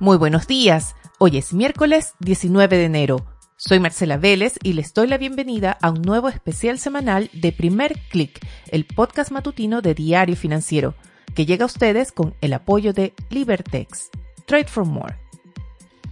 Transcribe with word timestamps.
Muy 0.00 0.16
buenos 0.16 0.46
días. 0.46 0.96
Hoy 1.18 1.36
es 1.36 1.52
miércoles 1.52 2.14
19 2.20 2.78
de 2.78 2.84
enero. 2.86 3.26
Soy 3.58 3.80
Marcela 3.80 4.16
Vélez 4.16 4.54
y 4.62 4.72
les 4.72 4.94
doy 4.94 5.06
la 5.08 5.18
bienvenida 5.18 5.76
a 5.82 5.90
un 5.90 6.00
nuevo 6.00 6.30
especial 6.30 6.78
semanal 6.78 7.28
de 7.34 7.52
Primer 7.52 8.00
Click, 8.08 8.40
el 8.68 8.86
podcast 8.86 9.30
matutino 9.30 9.82
de 9.82 9.92
Diario 9.92 10.36
Financiero, 10.36 10.94
que 11.34 11.44
llega 11.44 11.64
a 11.64 11.66
ustedes 11.66 12.12
con 12.12 12.34
el 12.40 12.54
apoyo 12.54 12.94
de 12.94 13.12
Libertex. 13.28 14.08
Trade 14.46 14.68
for 14.68 14.86
More. 14.86 15.18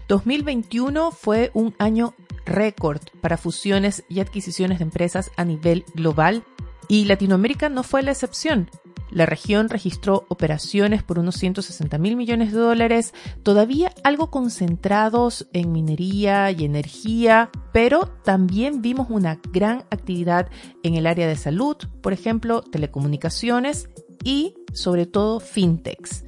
2021 0.06 1.10
fue 1.10 1.50
un 1.54 1.74
año 1.78 2.12
récord 2.44 3.00
para 3.22 3.38
fusiones 3.38 4.04
y 4.10 4.20
adquisiciones 4.20 4.80
de 4.80 4.84
empresas 4.84 5.30
a 5.38 5.46
nivel 5.46 5.86
global 5.94 6.44
y 6.88 7.06
Latinoamérica 7.06 7.70
no 7.70 7.82
fue 7.82 8.02
la 8.02 8.10
excepción. 8.10 8.70
La 9.18 9.26
región 9.26 9.68
registró 9.68 10.26
operaciones 10.28 11.02
por 11.02 11.18
unos 11.18 11.34
160 11.34 11.98
mil 11.98 12.14
millones 12.14 12.52
de 12.52 12.60
dólares, 12.60 13.14
todavía 13.42 13.92
algo 14.04 14.30
concentrados 14.30 15.48
en 15.52 15.72
minería 15.72 16.52
y 16.52 16.64
energía, 16.64 17.50
pero 17.72 18.06
también 18.22 18.80
vimos 18.80 19.08
una 19.10 19.40
gran 19.52 19.78
actividad 19.90 20.48
en 20.84 20.94
el 20.94 21.04
área 21.04 21.26
de 21.26 21.34
salud, 21.34 21.76
por 22.00 22.12
ejemplo, 22.12 22.62
telecomunicaciones 22.62 23.88
y 24.22 24.54
sobre 24.72 25.04
todo 25.04 25.40
fintechs. 25.40 26.24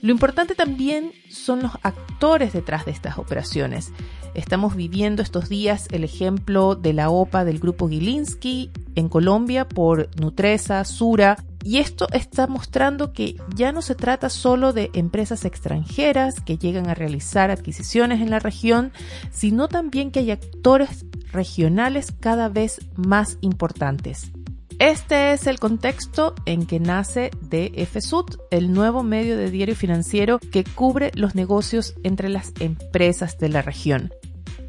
Lo 0.00 0.12
importante 0.12 0.54
también 0.54 1.10
son 1.28 1.62
los 1.64 1.72
actores 1.82 2.52
detrás 2.52 2.84
de 2.84 2.92
estas 2.92 3.18
operaciones. 3.18 3.92
Estamos 4.34 4.76
viviendo 4.76 5.20
estos 5.20 5.48
días 5.48 5.88
el 5.90 6.04
ejemplo 6.04 6.76
de 6.76 6.92
la 6.92 7.10
OPA 7.10 7.44
del 7.44 7.58
grupo 7.58 7.88
Gilinski 7.88 8.70
en 8.94 9.08
Colombia 9.08 9.68
por 9.68 10.08
Nutresa, 10.20 10.84
Sura, 10.84 11.36
y 11.62 11.78
esto 11.78 12.06
está 12.12 12.46
mostrando 12.46 13.12
que 13.12 13.36
ya 13.54 13.72
no 13.72 13.82
se 13.82 13.94
trata 13.94 14.30
solo 14.30 14.72
de 14.72 14.90
empresas 14.94 15.44
extranjeras 15.44 16.34
que 16.40 16.58
llegan 16.58 16.88
a 16.88 16.94
realizar 16.94 17.50
adquisiciones 17.50 18.20
en 18.20 18.30
la 18.30 18.38
región, 18.38 18.92
sino 19.30 19.68
también 19.68 20.10
que 20.10 20.20
hay 20.20 20.30
actores 20.30 21.04
regionales 21.32 22.12
cada 22.18 22.48
vez 22.48 22.80
más 22.96 23.38
importantes. 23.40 24.32
Este 24.78 25.32
es 25.32 25.46
el 25.46 25.60
contexto 25.60 26.34
en 26.46 26.64
que 26.64 26.80
nace 26.80 27.30
DFSUD, 27.42 28.38
el 28.50 28.72
nuevo 28.72 29.02
medio 29.02 29.36
de 29.36 29.50
diario 29.50 29.76
financiero 29.76 30.38
que 30.38 30.64
cubre 30.64 31.10
los 31.14 31.34
negocios 31.34 31.94
entre 32.02 32.30
las 32.30 32.54
empresas 32.60 33.38
de 33.38 33.50
la 33.50 33.60
región. 33.60 34.10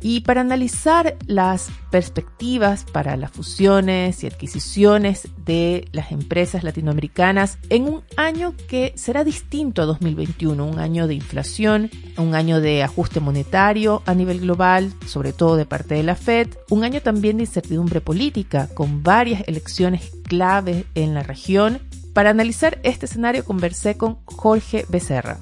Y 0.02 0.21
para 0.21 0.41
analizar 0.41 1.16
las 1.27 1.69
perspectivas 1.91 2.85
para 2.85 3.16
las 3.17 3.31
fusiones 3.31 4.23
y 4.23 4.27
adquisiciones 4.27 5.27
de 5.45 5.88
las 5.91 6.11
empresas 6.11 6.63
latinoamericanas 6.63 7.59
en 7.69 7.83
un 7.83 8.03
año 8.17 8.55
que 8.67 8.93
será 8.95 9.23
distinto 9.23 9.81
a 9.81 9.85
2021, 9.85 10.66
un 10.66 10.80
año 10.80 11.08
de 11.08 11.13
inflación, 11.13 11.91
un 12.17 12.33
año 12.33 12.61
de 12.61 12.81
ajuste 12.81 13.19
monetario 13.19 14.02
a 14.05 14.16
nivel 14.16 14.39
global, 14.39 14.91
sobre 15.05 15.33
todo 15.33 15.55
de 15.55 15.66
parte 15.66 15.95
de 15.95 16.03
la 16.03 16.15
Fed, 16.15 16.47
un 16.69 16.83
año 16.83 17.02
también 17.02 17.38
de 17.38 17.43
incertidumbre 17.43 18.02
política 18.02 18.69
con 18.73 19.03
varias 19.03 19.47
elecciones 19.47 20.11
clave 20.23 20.86
en 20.95 21.13
la 21.13 21.21
región. 21.21 21.80
Para 22.13 22.31
analizar 22.31 22.80
este 22.83 23.05
escenario 23.05 23.45
conversé 23.45 23.97
con 23.97 24.17
Jorge 24.25 24.86
Becerra 24.89 25.39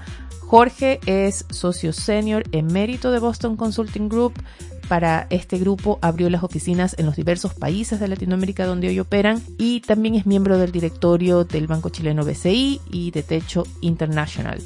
Jorge 0.50 1.00
es 1.06 1.46
socio 1.52 1.94
senior 1.94 2.42
emérito 2.52 3.12
de 3.12 3.20
Boston 3.20 3.56
Consulting 3.56 4.10
Group. 4.10 4.34
Para 4.88 5.28
este 5.30 5.60
grupo 5.60 6.00
abrió 6.02 6.28
las 6.32 6.42
oficinas 6.42 6.96
en 6.98 7.06
los 7.06 7.16
diversos 7.16 7.54
países 7.54 8.00
de 8.00 8.08
Latinoamérica 8.08 8.66
donde 8.66 8.88
hoy 8.88 9.00
operan 9.00 9.44
y 9.60 9.82
también 9.82 10.16
es 10.16 10.26
miembro 10.26 10.58
del 10.58 10.72
directorio 10.72 11.44
del 11.44 11.68
Banco 11.68 11.90
Chileno 11.90 12.26
BCI 12.26 12.82
y 12.90 13.12
de 13.12 13.22
Techo 13.22 13.64
International. 13.82 14.60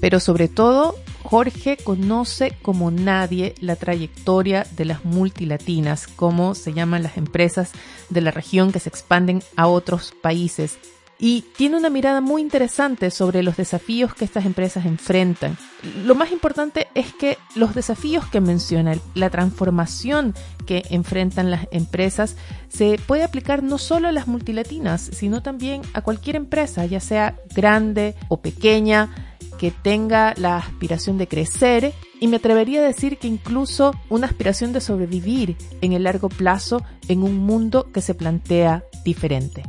Pero 0.00 0.18
sobre 0.18 0.48
todo, 0.48 0.96
Jorge 1.22 1.76
conoce 1.76 2.56
como 2.60 2.90
nadie 2.90 3.54
la 3.60 3.76
trayectoria 3.76 4.66
de 4.76 4.84
las 4.84 5.04
multilatinas, 5.04 6.08
como 6.08 6.56
se 6.56 6.72
llaman 6.72 7.04
las 7.04 7.16
empresas 7.16 7.70
de 8.08 8.20
la 8.20 8.32
región 8.32 8.72
que 8.72 8.80
se 8.80 8.88
expanden 8.88 9.44
a 9.54 9.68
otros 9.68 10.12
países 10.22 10.76
y 11.20 11.44
tiene 11.56 11.76
una 11.76 11.90
mirada 11.90 12.22
muy 12.22 12.40
interesante 12.40 13.10
sobre 13.10 13.42
los 13.42 13.58
desafíos 13.58 14.14
que 14.14 14.24
estas 14.24 14.46
empresas 14.46 14.86
enfrentan. 14.86 15.58
Lo 16.04 16.14
más 16.14 16.32
importante 16.32 16.88
es 16.94 17.12
que 17.12 17.36
los 17.54 17.74
desafíos 17.74 18.26
que 18.26 18.40
menciona, 18.40 18.96
la 19.14 19.28
transformación 19.28 20.34
que 20.66 20.82
enfrentan 20.88 21.50
las 21.50 21.68
empresas, 21.72 22.36
se 22.68 22.98
puede 23.06 23.22
aplicar 23.22 23.62
no 23.62 23.76
solo 23.76 24.08
a 24.08 24.12
las 24.12 24.28
multilatinas, 24.28 25.10
sino 25.12 25.42
también 25.42 25.82
a 25.92 26.00
cualquier 26.00 26.36
empresa, 26.36 26.86
ya 26.86 27.00
sea 27.00 27.36
grande 27.54 28.14
o 28.28 28.40
pequeña, 28.40 29.30
que 29.58 29.70
tenga 29.70 30.32
la 30.38 30.56
aspiración 30.56 31.18
de 31.18 31.28
crecer 31.28 31.92
y 32.18 32.28
me 32.28 32.36
atrevería 32.36 32.80
a 32.80 32.86
decir 32.86 33.18
que 33.18 33.28
incluso 33.28 33.94
una 34.08 34.26
aspiración 34.26 34.72
de 34.72 34.80
sobrevivir 34.80 35.56
en 35.82 35.92
el 35.92 36.04
largo 36.04 36.30
plazo 36.30 36.82
en 37.08 37.22
un 37.22 37.36
mundo 37.36 37.90
que 37.92 38.00
se 38.00 38.14
plantea 38.14 38.84
diferente. 39.04 39.64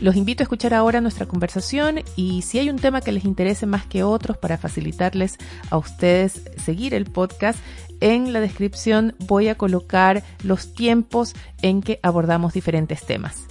Los 0.00 0.16
invito 0.16 0.42
a 0.42 0.44
escuchar 0.44 0.72
ahora 0.72 1.02
nuestra 1.02 1.26
conversación 1.26 2.00
y 2.16 2.40
si 2.40 2.58
hay 2.58 2.70
un 2.70 2.78
tema 2.78 3.02
que 3.02 3.12
les 3.12 3.26
interese 3.26 3.66
más 3.66 3.84
que 3.84 4.02
otros 4.02 4.38
para 4.38 4.56
facilitarles 4.56 5.36
a 5.68 5.76
ustedes 5.76 6.42
seguir 6.56 6.94
el 6.94 7.04
podcast, 7.04 7.58
en 8.00 8.32
la 8.32 8.40
descripción 8.40 9.14
voy 9.26 9.48
a 9.48 9.56
colocar 9.56 10.22
los 10.42 10.72
tiempos 10.72 11.34
en 11.60 11.82
que 11.82 12.00
abordamos 12.02 12.54
diferentes 12.54 13.04
temas. 13.04 13.46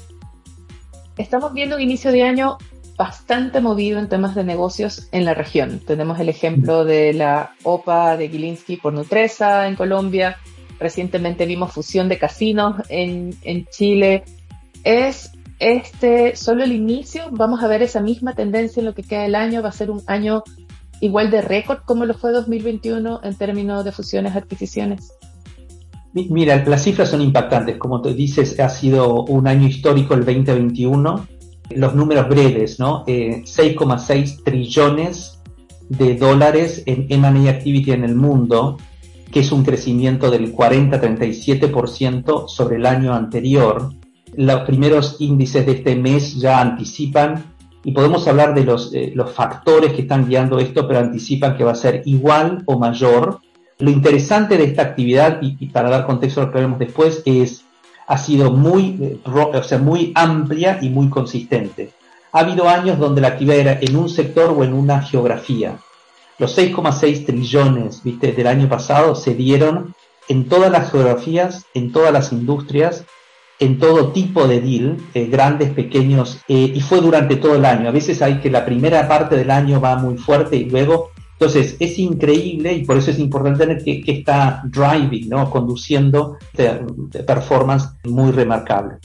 Estamos 1.18 1.54
viendo 1.54 1.76
un 1.76 1.84
inicio 1.84 2.12
de 2.12 2.24
año 2.24 2.58
bastante 2.98 3.62
movido 3.62 4.00
en 4.00 4.10
temas 4.10 4.34
de 4.34 4.44
negocios 4.44 5.08
en 5.12 5.26
la 5.26 5.36
región. 5.36 5.80
Tenemos 5.86 6.20
el 6.20 6.30
ejemplo 6.30 6.84
de 6.84 7.14
la 7.14 7.54
OPA 7.62 8.18
de 8.18 8.28
Gilinski 8.28 8.78
por 8.78 8.94
Nutresa 8.94 9.68
en 9.68 9.76
Colombia. 9.76 10.38
Recientemente 10.80 11.46
vimos 11.46 11.74
fusión 11.74 12.10
de 12.10 12.18
casinos 12.18 12.78
en, 12.90 13.36
en 13.44 13.68
Chile. 13.68 14.24
Es 14.84 15.32
este 15.60 16.36
solo 16.36 16.64
el 16.64 16.72
inicio, 16.72 17.24
vamos 17.32 17.62
a 17.62 17.68
ver 17.68 17.82
esa 17.82 18.02
misma 18.02 18.34
tendencia 18.34 18.80
en 18.80 18.86
lo 18.86 18.96
que 18.96 19.04
queda 19.04 19.24
del 19.24 19.36
año, 19.36 19.62
va 19.62 19.70
a 19.70 19.74
ser 19.74 19.92
un 19.92 20.02
año 20.08 20.44
igual 21.02 21.32
de 21.32 21.42
récord 21.42 21.80
como 21.86 22.06
lo 22.06 22.14
fue 22.14 22.32
2021 22.32 23.22
en 23.24 23.36
términos 23.36 23.84
de 23.86 23.92
fusiones, 23.92 24.36
adquisiciones. 24.36 25.14
Mira, 26.14 26.64
las 26.66 26.84
cifras 26.84 27.10
son 27.10 27.22
impactantes. 27.22 27.78
Como 27.78 28.02
te 28.02 28.14
dices, 28.14 28.60
ha 28.60 28.70
sido 28.70 29.24
un 29.26 29.48
año 29.48 29.68
histórico 29.68 30.16
el 30.16 30.26
2021. 30.26 31.28
Los 31.76 31.94
números 31.94 32.28
breves, 32.28 32.80
¿no? 32.80 33.06
6,6 33.06 34.12
eh, 34.12 34.38
trillones 34.44 35.40
de 35.88 36.16
dólares 36.16 36.82
en 36.88 37.06
M&A 37.10 37.50
activity 37.52 37.92
en 37.92 38.04
el 38.04 38.16
mundo, 38.16 38.78
que 39.32 39.42
es 39.42 39.52
un 39.52 39.64
crecimiento 39.64 40.32
del 40.32 40.56
40-37% 40.56 42.48
sobre 42.48 42.78
el 42.78 42.88
año 42.88 43.14
anterior 43.14 43.92
los 44.40 44.62
primeros 44.62 45.18
índices 45.20 45.66
de 45.66 45.74
este 45.74 45.98
mes 45.98 46.36
ya 46.40 46.62
anticipan 46.62 47.44
y 47.84 47.92
podemos 47.92 48.26
hablar 48.26 48.54
de 48.54 48.64
los, 48.64 48.94
eh, 48.94 49.12
los 49.14 49.32
factores 49.34 49.92
que 49.92 50.04
están 50.04 50.30
guiando 50.30 50.60
esto, 50.60 50.88
pero 50.88 51.00
anticipan 51.00 51.58
que 51.58 51.66
va 51.66 51.74
a 51.74 51.76
ser 51.76 52.04
igual 52.06 52.64
o 52.66 52.80
mayor. 52.80 53.42
Lo 53.80 53.90
interesante 53.90 54.58
de 54.58 54.64
esta 54.64 54.84
actividad, 54.84 55.40
y, 55.42 55.68
para 55.68 55.90
dar 55.90 56.06
contexto 56.06 56.40
a 56.40 56.46
lo 56.46 56.52
que 56.52 56.58
veremos 56.58 56.80
después, 56.80 57.22
es 57.26 57.66
ha 58.08 58.18
sido 58.18 58.52
muy, 58.52 58.98
eh, 59.02 59.20
o 59.26 59.64
sea, 59.64 59.78
muy 59.78 60.14
amplia 60.16 60.80
y 60.82 60.90
muy 60.90 61.10
consistente. 61.10 61.92
Ha 62.32 62.40
habido 62.40 62.70
años 62.70 62.98
donde 62.98 63.20
la 63.20 63.28
actividad 63.30 63.58
era 63.58 63.80
en 63.82 63.98
un 63.98 64.08
sector 64.08 64.56
o 64.58 64.64
en 64.64 64.72
una 64.74 65.02
geografía. 65.02 65.80
Los 66.38 66.58
6,6 66.58 67.26
trillones 67.26 68.04
¿viste? 68.04 68.32
del 68.32 68.48
año 68.48 68.70
pasado 68.70 69.16
se 69.16 69.36
dieron 69.36 69.96
en 70.30 70.48
todas 70.48 70.72
las 70.72 70.92
geografías, 70.92 71.66
en 71.74 71.92
todas 71.92 72.14
las 72.14 72.32
industrias, 72.32 73.04
en 73.60 73.78
todo 73.78 74.12
tipo 74.12 74.48
de 74.48 74.62
deal, 74.62 74.98
eh, 75.14 75.26
grandes, 75.26 75.72
pequeños, 75.72 76.40
eh, 76.48 76.72
y 76.74 76.80
fue 76.80 77.02
durante 77.02 77.36
todo 77.36 77.56
el 77.56 77.66
año. 77.66 77.90
A 77.90 77.92
veces 77.92 78.22
hay 78.22 78.40
que 78.40 78.50
la 78.50 78.66
primera 78.66 79.08
parte 79.08 79.36
del 79.36 79.52
año 79.52 79.82
va 79.82 79.98
muy 79.98 80.18
fuerte 80.18 80.56
y 80.56 80.70
luego, 80.70 81.12
entonces 81.34 81.76
es 81.80 82.00
increíble 82.00 82.74
y 82.74 82.86
por 82.86 82.98
eso 82.98 83.12
es 83.12 83.20
importante 83.20 83.66
tener 83.66 83.84
que, 83.84 84.02
que 84.02 84.12
está 84.14 84.64
driving, 84.66 85.30
¿no? 85.30 85.50
conduciendo 85.50 86.38
de, 86.54 87.24
performance 87.24 87.90
muy 88.06 88.32
remarcable. 88.32 88.96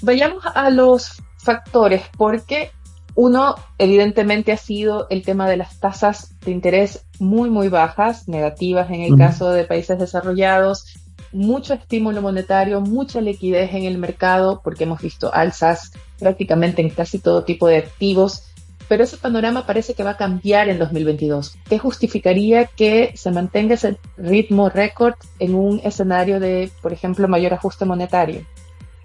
Vayamos 0.00 0.44
a 0.54 0.70
los 0.70 1.22
factores, 1.36 2.02
porque 2.16 2.70
uno 3.14 3.56
evidentemente 3.78 4.52
ha 4.52 4.56
sido 4.56 5.06
el 5.10 5.22
tema 5.22 5.48
de 5.48 5.56
las 5.56 5.80
tasas 5.80 6.38
de 6.44 6.52
interés 6.52 7.04
muy, 7.18 7.50
muy 7.50 7.68
bajas, 7.68 8.28
negativas 8.28 8.90
en 8.90 9.02
el 9.02 9.16
caso 9.16 9.50
de 9.50 9.64
países 9.64 9.98
desarrollados, 9.98 10.97
mucho 11.32 11.74
estímulo 11.74 12.22
monetario, 12.22 12.80
mucha 12.80 13.20
liquidez 13.20 13.74
en 13.74 13.84
el 13.84 13.98
mercado, 13.98 14.60
porque 14.62 14.84
hemos 14.84 15.00
visto 15.00 15.32
alzas 15.32 15.92
prácticamente 16.18 16.82
en 16.82 16.90
casi 16.90 17.18
todo 17.18 17.44
tipo 17.44 17.68
de 17.68 17.78
activos, 17.78 18.44
pero 18.88 19.04
ese 19.04 19.18
panorama 19.18 19.66
parece 19.66 19.94
que 19.94 20.02
va 20.02 20.10
a 20.10 20.16
cambiar 20.16 20.68
en 20.68 20.78
2022. 20.78 21.56
¿Qué 21.68 21.78
justificaría 21.78 22.64
que 22.64 23.12
se 23.14 23.30
mantenga 23.30 23.74
ese 23.74 23.98
ritmo 24.16 24.70
récord 24.70 25.14
en 25.38 25.54
un 25.54 25.80
escenario 25.84 26.40
de, 26.40 26.70
por 26.80 26.92
ejemplo, 26.92 27.28
mayor 27.28 27.52
ajuste 27.52 27.84
monetario? 27.84 28.42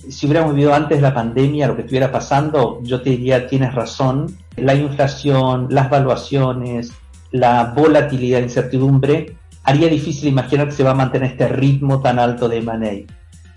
Si 0.09 0.25
hubiéramos 0.25 0.53
vivido 0.53 0.73
antes 0.73 1.01
la 1.01 1.13
pandemia, 1.13 1.67
lo 1.67 1.75
que 1.75 1.81
estuviera 1.81 2.11
pasando, 2.11 2.79
yo 2.83 3.01
te 3.01 3.11
diría, 3.11 3.47
tienes 3.47 3.73
razón, 3.73 4.37
la 4.55 4.73
inflación, 4.73 5.67
las 5.69 5.89
valuaciones, 5.89 6.91
la 7.31 7.73
volatilidad 7.75 8.41
incertidumbre 8.41 9.37
haría 9.63 9.87
difícil 9.87 10.29
imaginar 10.29 10.67
que 10.67 10.73
se 10.73 10.83
va 10.83 10.91
a 10.91 10.95
mantener 10.95 11.31
este 11.31 11.47
ritmo 11.47 12.01
tan 12.01 12.19
alto 12.19 12.49
de 12.49 12.57
M&A. 12.57 13.13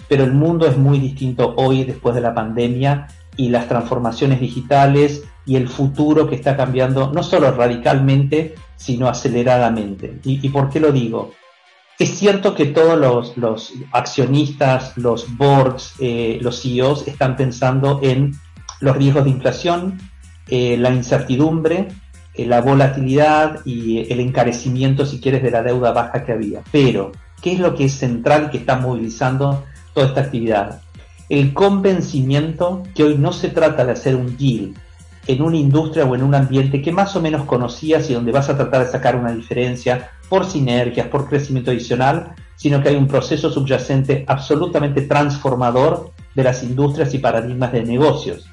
Pero 0.08 0.24
el 0.24 0.32
mundo 0.32 0.66
es 0.66 0.76
muy 0.76 0.98
distinto 0.98 1.54
hoy 1.56 1.84
después 1.84 2.14
de 2.14 2.20
la 2.20 2.34
pandemia 2.34 3.08
y 3.36 3.48
las 3.48 3.68
transformaciones 3.68 4.40
digitales 4.40 5.24
y 5.44 5.56
el 5.56 5.68
futuro 5.68 6.28
que 6.28 6.36
está 6.36 6.56
cambiando 6.56 7.12
no 7.12 7.22
solo 7.22 7.50
radicalmente, 7.52 8.54
sino 8.76 9.08
aceleradamente. 9.08 10.18
¿Y, 10.24 10.48
por 10.48 10.70
qué 10.70 10.80
lo 10.80 10.92
digo? 10.92 11.32
Es 11.98 12.10
cierto 12.10 12.54
que 12.54 12.66
todos 12.66 13.36
los, 13.36 13.72
accionistas, 13.92 14.96
los 14.96 15.36
boards, 15.36 15.94
eh, 15.98 16.38
los 16.42 16.62
CEOs 16.62 17.08
están 17.08 17.36
pensando 17.36 18.00
en 18.02 18.32
los 18.80 18.96
riesgos 18.96 19.24
de 19.24 19.30
inflación, 19.30 19.98
eh, 20.48 20.76
la 20.76 20.90
incertidumbre, 20.90 21.88
la 22.38 22.60
volatilidad 22.60 23.60
y 23.64 24.12
el 24.12 24.20
encarecimiento, 24.20 25.06
si 25.06 25.20
quieres, 25.20 25.42
de 25.42 25.50
la 25.50 25.62
deuda 25.62 25.92
baja 25.92 26.24
que 26.24 26.32
había. 26.32 26.62
Pero, 26.70 27.12
¿qué 27.40 27.52
es 27.52 27.60
lo 27.60 27.74
que 27.74 27.86
es 27.86 27.92
central 27.92 28.50
que 28.50 28.58
está 28.58 28.76
movilizando 28.76 29.64
toda 29.94 30.08
esta 30.08 30.20
actividad? 30.20 30.80
El 31.28 31.54
convencimiento 31.54 32.82
que 32.94 33.04
hoy 33.04 33.16
no 33.16 33.32
se 33.32 33.48
trata 33.48 33.84
de 33.84 33.92
hacer 33.92 34.14
un 34.14 34.36
deal 34.36 34.74
en 35.26 35.42
una 35.42 35.56
industria 35.56 36.04
o 36.04 36.14
en 36.14 36.22
un 36.22 36.34
ambiente 36.34 36.80
que 36.82 36.92
más 36.92 37.16
o 37.16 37.20
menos 37.20 37.44
conocías 37.46 38.08
y 38.10 38.14
donde 38.14 38.32
vas 38.32 38.48
a 38.48 38.56
tratar 38.56 38.84
de 38.84 38.92
sacar 38.92 39.16
una 39.16 39.32
diferencia 39.32 40.10
por 40.28 40.44
sinergias, 40.44 41.08
por 41.08 41.28
crecimiento 41.28 41.70
adicional, 41.70 42.34
sino 42.56 42.82
que 42.82 42.90
hay 42.90 42.96
un 42.96 43.08
proceso 43.08 43.50
subyacente 43.50 44.24
absolutamente 44.26 45.02
transformador 45.02 46.12
de 46.34 46.44
las 46.44 46.62
industrias 46.62 47.12
y 47.14 47.18
paradigmas 47.18 47.72
de 47.72 47.82
negocios. 47.82 48.48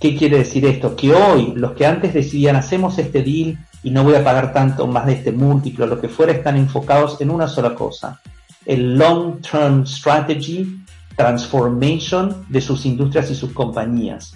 ¿Qué 0.00 0.16
quiere 0.16 0.38
decir 0.38 0.64
esto? 0.64 0.96
Que 0.96 1.12
hoy 1.12 1.52
los 1.54 1.72
que 1.72 1.86
antes 1.86 2.14
decidían 2.14 2.56
hacemos 2.56 2.98
este 2.98 3.22
deal 3.22 3.58
y 3.82 3.90
no 3.90 4.02
voy 4.02 4.14
a 4.14 4.24
pagar 4.24 4.52
tanto 4.52 4.86
más 4.86 5.06
de 5.06 5.12
este 5.12 5.32
múltiplo, 5.32 5.86
lo 5.86 6.00
que 6.00 6.08
fuera, 6.08 6.32
están 6.32 6.56
enfocados 6.56 7.20
en 7.20 7.30
una 7.30 7.46
sola 7.46 7.74
cosa, 7.74 8.20
el 8.64 8.96
long 8.96 9.40
term 9.40 9.86
strategy, 9.86 10.82
transformation 11.16 12.46
de 12.48 12.60
sus 12.60 12.86
industrias 12.86 13.30
y 13.30 13.34
sus 13.34 13.52
compañías 13.52 14.34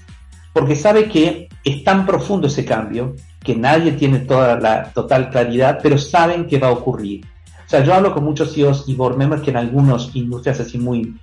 porque 0.55 0.77
sabe 0.77 1.09
que 1.09 1.49
es 1.65 1.85
tan 1.85 2.07
profundo 2.07 2.47
ese 2.47 2.65
cambio 2.65 3.17
que 3.43 3.57
nadie 3.57 3.93
tiene 3.93 4.21
toda 4.21 4.59
la 4.59 4.85
total 4.85 5.29
claridad, 5.29 5.81
pero 5.83 5.99
saben 5.99 6.47
que 6.47 6.59
va 6.59 6.69
a 6.69 6.73
ocurrir. 6.73 7.27
O 7.67 7.69
sea, 7.69 7.85
yo 7.85 7.93
hablo 7.93 8.15
con 8.15 8.25
muchos 8.25 8.55
CEOs 8.55 8.85
y 8.87 8.95
board 8.95 9.17
members 9.17 9.43
que 9.43 9.51
en 9.51 9.57
algunas 9.57 10.15
industrias 10.15 10.61
así 10.61 10.79
muy 10.79 11.17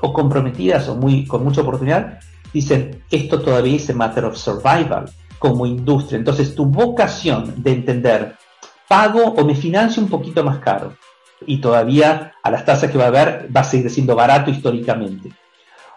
o 0.00 0.12
comprometidas 0.12 0.88
o 0.88 0.94
muy 0.94 1.26
con 1.26 1.44
mucha 1.44 1.62
oportunidad 1.62 2.20
dicen 2.52 3.04
esto 3.10 3.40
todavía 3.40 3.76
es 3.76 3.90
a 3.90 3.94
matter 3.94 4.24
of 4.24 4.36
survival 4.36 5.10
como 5.38 5.66
industria. 5.66 6.18
Entonces, 6.18 6.54
tu 6.54 6.66
vocación 6.66 7.62
de 7.62 7.72
entender 7.72 8.36
pago 8.88 9.24
o 9.24 9.44
me 9.44 9.54
financio 9.54 10.02
un 10.02 10.08
poquito 10.08 10.44
más 10.44 10.58
caro 10.58 10.96
y 11.46 11.60
todavía 11.60 12.34
a 12.42 12.50
las 12.50 12.64
tasas 12.64 12.90
que 12.90 12.98
va 12.98 13.04
a 13.04 13.08
haber 13.08 13.48
va 13.54 13.62
a 13.62 13.64
seguir 13.64 13.90
siendo 13.90 14.14
barato 14.14 14.50
históricamente 14.50 15.32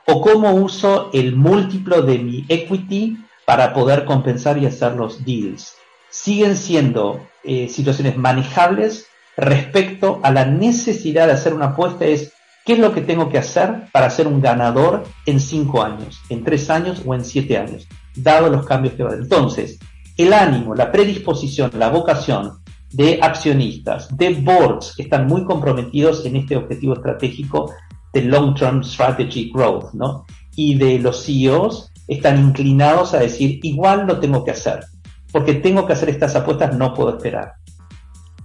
o 0.08 0.22
cómo 0.22 0.54
uso 0.54 1.10
el 1.14 1.36
múltiplo 1.36 2.02
de 2.02 2.20
mi 2.20 2.46
equity 2.48 3.18
para 3.46 3.74
poder 3.74 4.06
compensar 4.06 4.58
y 4.58 4.66
hacer 4.66 4.94
los 4.94 5.26
deals. 5.26 5.76
Siguen 6.10 6.56
siendo 6.56 7.28
eh, 7.44 7.70
situaciones 7.70 8.18
manejables 8.18 9.08
respecto 9.38 10.20
a 10.24 10.32
la 10.32 10.46
necesidad 10.46 11.28
de 11.28 11.34
hacer 11.34 11.54
una 11.54 11.68
apuesta 11.68 12.06
es 12.06 12.34
qué 12.66 12.74
es 12.74 12.80
lo 12.80 12.92
que 12.92 13.02
tengo 13.02 13.30
que 13.30 13.38
hacer 13.38 13.88
para 13.92 14.10
ser 14.10 14.28
un 14.28 14.42
ganador 14.42 15.04
en 15.26 15.40
cinco 15.40 15.84
años, 15.84 16.20
en 16.30 16.44
tres 16.44 16.70
años 16.70 17.02
o 17.06 17.14
en 17.14 17.24
siete 17.24 17.58
años, 17.58 17.88
dado 18.16 18.50
los 18.50 18.66
cambios 18.66 18.96
que 18.96 19.04
va 19.04 19.10
a 19.10 19.14
haber. 19.14 19.24
Entonces, 19.24 19.78
el 20.18 20.34
ánimo, 20.34 20.74
la 20.74 20.92
predisposición, 20.92 21.72
la 21.78 21.90
vocación 21.90 22.60
de 22.92 23.20
accionistas, 23.22 24.16
de 24.18 24.34
boards 24.34 24.94
que 24.96 25.04
están 25.04 25.28
muy 25.28 25.44
comprometidos 25.44 26.26
en 26.26 26.38
este 26.38 26.56
objetivo 26.56 26.96
estratégico 26.96 27.72
de 28.14 28.24
long-term 28.24 28.84
strategy 28.84 29.52
growth, 29.54 29.94
¿no? 29.94 30.26
Y 30.56 30.76
de 30.76 30.98
los 31.00 31.24
CEOs 31.24 31.92
están 32.08 32.40
inclinados 32.40 33.14
a 33.14 33.20
decir, 33.20 33.60
igual 33.64 34.08
lo 34.08 34.20
tengo 34.20 34.44
que 34.44 34.52
hacer, 34.52 34.86
porque 35.32 35.56
tengo 35.56 35.86
que 35.86 35.94
hacer 35.94 36.10
estas 36.10 36.36
apuestas, 36.36 36.76
no 36.76 36.94
puedo 36.94 37.18
esperar. 37.18 37.56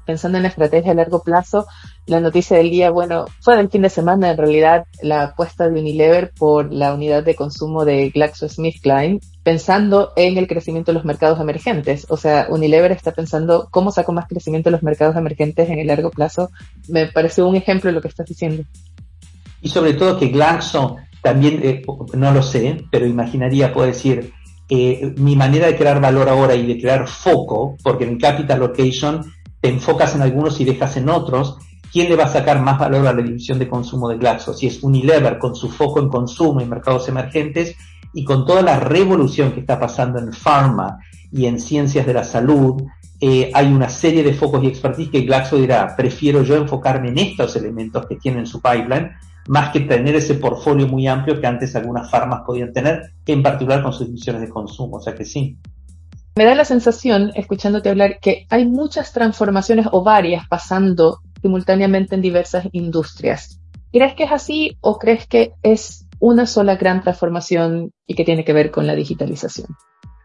Pensando 0.06 0.38
en 0.38 0.43
la 0.43 0.49
estrategia 0.49 0.93
a 0.93 0.94
largo 0.94 1.23
plazo, 1.23 1.67
la 2.06 2.20
noticia 2.20 2.56
del 2.56 2.70
día, 2.70 2.91
bueno, 2.91 3.26
fue 3.41 3.56
del 3.56 3.69
fin 3.69 3.82
de 3.82 3.91
semana 3.91 4.31
en 4.31 4.37
realidad 4.37 4.85
la 5.02 5.25
apuesta 5.25 5.69
de 5.69 5.79
Unilever 5.79 6.32
por 6.37 6.73
la 6.73 6.94
unidad 6.94 7.23
de 7.23 7.35
consumo 7.35 7.85
de 7.85 8.11
GlaxoSmithKline, 8.11 9.20
pensando 9.43 10.12
en 10.17 10.37
el 10.37 10.47
crecimiento 10.47 10.91
de 10.91 10.97
los 10.97 11.05
mercados 11.05 11.38
emergentes. 11.41 12.06
O 12.08 12.17
sea, 12.17 12.47
Unilever 12.50 12.93
está 12.93 13.12
pensando 13.12 13.69
cómo 13.70 13.93
saco 13.93 14.12
más 14.12 14.26
crecimiento 14.26 14.69
de 14.69 14.73
los 14.73 14.82
mercados 14.82 15.17
emergentes 15.17 15.69
en 15.69 15.79
el 15.79 15.87
largo 15.87 16.11
plazo. 16.11 16.50
Me 16.88 17.06
parece 17.06 17.43
un 17.43 17.56
ejemplo 17.56 17.88
de 17.88 17.94
lo 17.94 18.00
que 18.00 18.08
estás 18.08 18.26
diciendo. 18.26 18.64
Y 19.62 19.69
sobre 19.69 19.94
todo 19.94 20.19
que 20.19 20.29
Glaxo 20.29 20.96
también, 21.23 21.61
eh, 21.62 21.82
no 22.14 22.32
lo 22.32 22.43
sé, 22.43 22.85
pero 22.91 23.06
imaginaría, 23.06 23.73
puede 23.73 23.88
decir, 23.88 24.32
eh, 24.69 25.14
mi 25.17 25.37
manera 25.37 25.67
de 25.67 25.76
crear 25.76 26.00
valor 26.00 26.29
ahora 26.29 26.55
y 26.55 26.67
de 26.67 26.81
crear 26.81 27.08
foco, 27.08 27.76
porque 27.82 28.05
en 28.05 28.19
Capital 28.19 28.61
Location 28.61 29.25
te 29.60 29.68
enfocas 29.68 30.14
en 30.14 30.22
algunos 30.22 30.60
y 30.60 30.64
dejas 30.64 30.96
en 30.96 31.08
otros, 31.08 31.58
¿quién 31.92 32.08
le 32.08 32.16
va 32.16 32.24
a 32.24 32.28
sacar 32.28 32.60
más 32.62 32.78
valor 32.78 33.06
a 33.06 33.12
la 33.12 33.22
división 33.22 33.58
de 33.58 33.68
consumo 33.68 34.08
de 34.08 34.18
Glaxo? 34.18 34.54
Si 34.54 34.66
es 34.66 34.82
Unilever 34.82 35.38
con 35.38 35.54
su 35.54 35.68
foco 35.68 36.00
en 36.00 36.08
consumo 36.08 36.60
y 36.60 36.66
mercados 36.66 37.08
emergentes 37.08 37.76
y 38.12 38.24
con 38.24 38.44
toda 38.44 38.62
la 38.62 38.80
revolución 38.80 39.52
que 39.52 39.60
está 39.60 39.78
pasando 39.78 40.18
en 40.18 40.32
pharma 40.32 40.98
y 41.30 41.46
en 41.46 41.60
ciencias 41.60 42.06
de 42.06 42.14
la 42.14 42.24
salud, 42.24 42.82
eh, 43.20 43.50
hay 43.52 43.72
una 43.72 43.88
serie 43.88 44.22
de 44.22 44.32
focos 44.32 44.64
y 44.64 44.66
expertise 44.66 45.10
que 45.10 45.20
Glaxo 45.22 45.56
dirá, 45.56 45.94
prefiero 45.94 46.42
yo 46.42 46.56
enfocarme 46.56 47.08
en 47.08 47.18
estos 47.18 47.54
elementos 47.56 48.06
que 48.06 48.16
tiene 48.16 48.40
en 48.40 48.46
su 48.46 48.62
pipeline 48.62 49.10
más 49.48 49.70
que 49.70 49.80
tener 49.80 50.14
ese 50.14 50.34
portfolio 50.34 50.86
muy 50.86 51.06
amplio 51.06 51.40
que 51.40 51.46
antes 51.46 51.74
algunas 51.74 52.10
farmas 52.10 52.42
podían 52.46 52.72
tener, 52.72 53.14
en 53.26 53.42
particular 53.42 53.82
con 53.82 53.92
sus 53.92 54.08
misiones 54.08 54.42
de 54.42 54.48
consumo. 54.48 54.98
O 54.98 55.00
sea 55.00 55.14
que 55.14 55.24
sí. 55.24 55.56
Me 56.37 56.44
da 56.44 56.55
la 56.55 56.65
sensación, 56.65 57.32
escuchándote 57.35 57.88
hablar, 57.88 58.19
que 58.21 58.47
hay 58.50 58.67
muchas 58.67 59.12
transformaciones 59.12 59.87
o 59.91 60.03
varias 60.05 60.47
pasando 60.49 61.21
simultáneamente 61.43 62.15
en 62.15 62.23
diversas 62.23 62.69
industrias. 62.73 63.61
¿Crees 63.93 64.15
que 64.15 64.25
es 64.25 64.32
así 64.32 64.77
o 64.81 64.99
crees 64.99 65.27
que 65.27 65.53
es 65.62 66.06
una 66.21 66.47
sola 66.47 66.77
gran 66.77 67.03
transformación 67.03 67.93
y 68.06 68.15
que 68.15 68.25
tiene 68.25 68.44
que 68.44 68.53
ver 68.53 68.71
con 68.71 68.87
la 68.87 68.94
digitalización? 68.94 69.69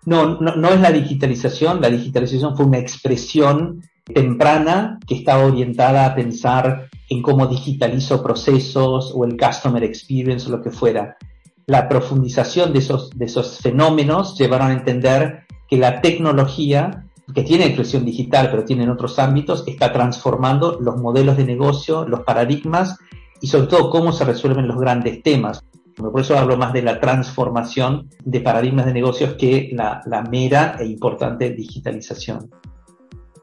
No, 0.05 0.39
no, 0.39 0.55
no 0.55 0.69
es 0.69 0.79
la 0.79 0.91
digitalización. 0.91 1.81
La 1.81 1.89
digitalización 1.89 2.55
fue 2.55 2.65
una 2.65 2.77
expresión 2.77 3.81
temprana 4.05 4.99
que 5.07 5.15
estaba 5.15 5.45
orientada 5.45 6.05
a 6.05 6.13
pensar 6.13 6.89
en 7.09 7.23
cómo 7.23 7.47
digitalizo 7.47 8.21
procesos 8.21 9.11
o 9.15 9.25
el 9.25 9.35
customer 9.35 9.83
experience 9.83 10.47
o 10.47 10.51
lo 10.51 10.61
que 10.61 10.69
fuera. 10.69 11.17
La 11.65 11.89
profundización 11.89 12.71
de 12.71 12.79
esos, 12.79 13.09
de 13.09 13.25
esos 13.25 13.57
fenómenos 13.59 14.37
llevaron 14.37 14.69
a 14.69 14.73
entender 14.73 15.44
que 15.67 15.77
la 15.77 16.01
tecnología, 16.01 17.05
que 17.33 17.43
tiene 17.43 17.65
expresión 17.65 18.05
digital, 18.05 18.49
pero 18.51 18.65
tiene 18.65 18.83
en 18.83 18.89
otros 18.89 19.19
ámbitos, 19.19 19.63
está 19.67 19.91
transformando 19.91 20.79
los 20.79 20.97
modelos 20.97 21.37
de 21.37 21.45
negocio, 21.45 22.07
los 22.07 22.21
paradigmas 22.21 22.97
y 23.41 23.47
sobre 23.47 23.67
todo 23.67 23.89
cómo 23.89 24.11
se 24.11 24.25
resuelven 24.25 24.67
los 24.67 24.79
grandes 24.79 25.21
temas. 25.23 25.63
Por 25.95 26.19
eso 26.19 26.37
hablo 26.37 26.57
más 26.57 26.73
de 26.73 26.81
la 26.81 26.99
transformación 26.99 28.09
de 28.23 28.41
paradigmas 28.41 28.85
de 28.85 28.93
negocios 28.93 29.35
que 29.35 29.69
la, 29.71 30.01
la 30.05 30.23
mera 30.23 30.75
e 30.79 30.85
importante 30.85 31.51
digitalización. 31.51 32.49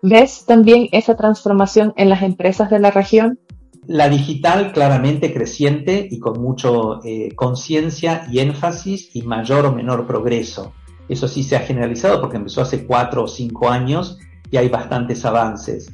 ¿Ves 0.02 0.45
también 0.47 0.88
esa 0.93 1.17
transformación 1.17 1.95
en 1.97 2.09
las 2.09 2.23
empresas 2.23 2.69
de 2.71 2.81
la 2.81 2.91
región? 2.91 3.38
La 3.87 4.09
digital 4.09 4.73
claramente 4.73 5.33
creciente 5.33 6.07
y 6.11 6.19
con 6.19 6.43
mucho 6.43 7.02
eh, 7.05 7.35
conciencia 7.35 8.26
y 8.31 8.41
énfasis 8.41 9.14
y 9.14 9.23
mayor 9.23 9.67
o 9.67 9.73
menor 9.73 10.07
progreso. 10.07 10.73
Eso 11.12 11.28
sí 11.28 11.42
se 11.42 11.57
ha 11.57 11.61
generalizado 11.61 12.21
porque 12.21 12.38
empezó 12.38 12.62
hace 12.62 12.87
cuatro 12.87 13.25
o 13.25 13.28
cinco 13.28 13.69
años 13.69 14.19
y 14.50 14.57
hay 14.57 14.69
bastantes 14.69 15.25
avances. 15.25 15.92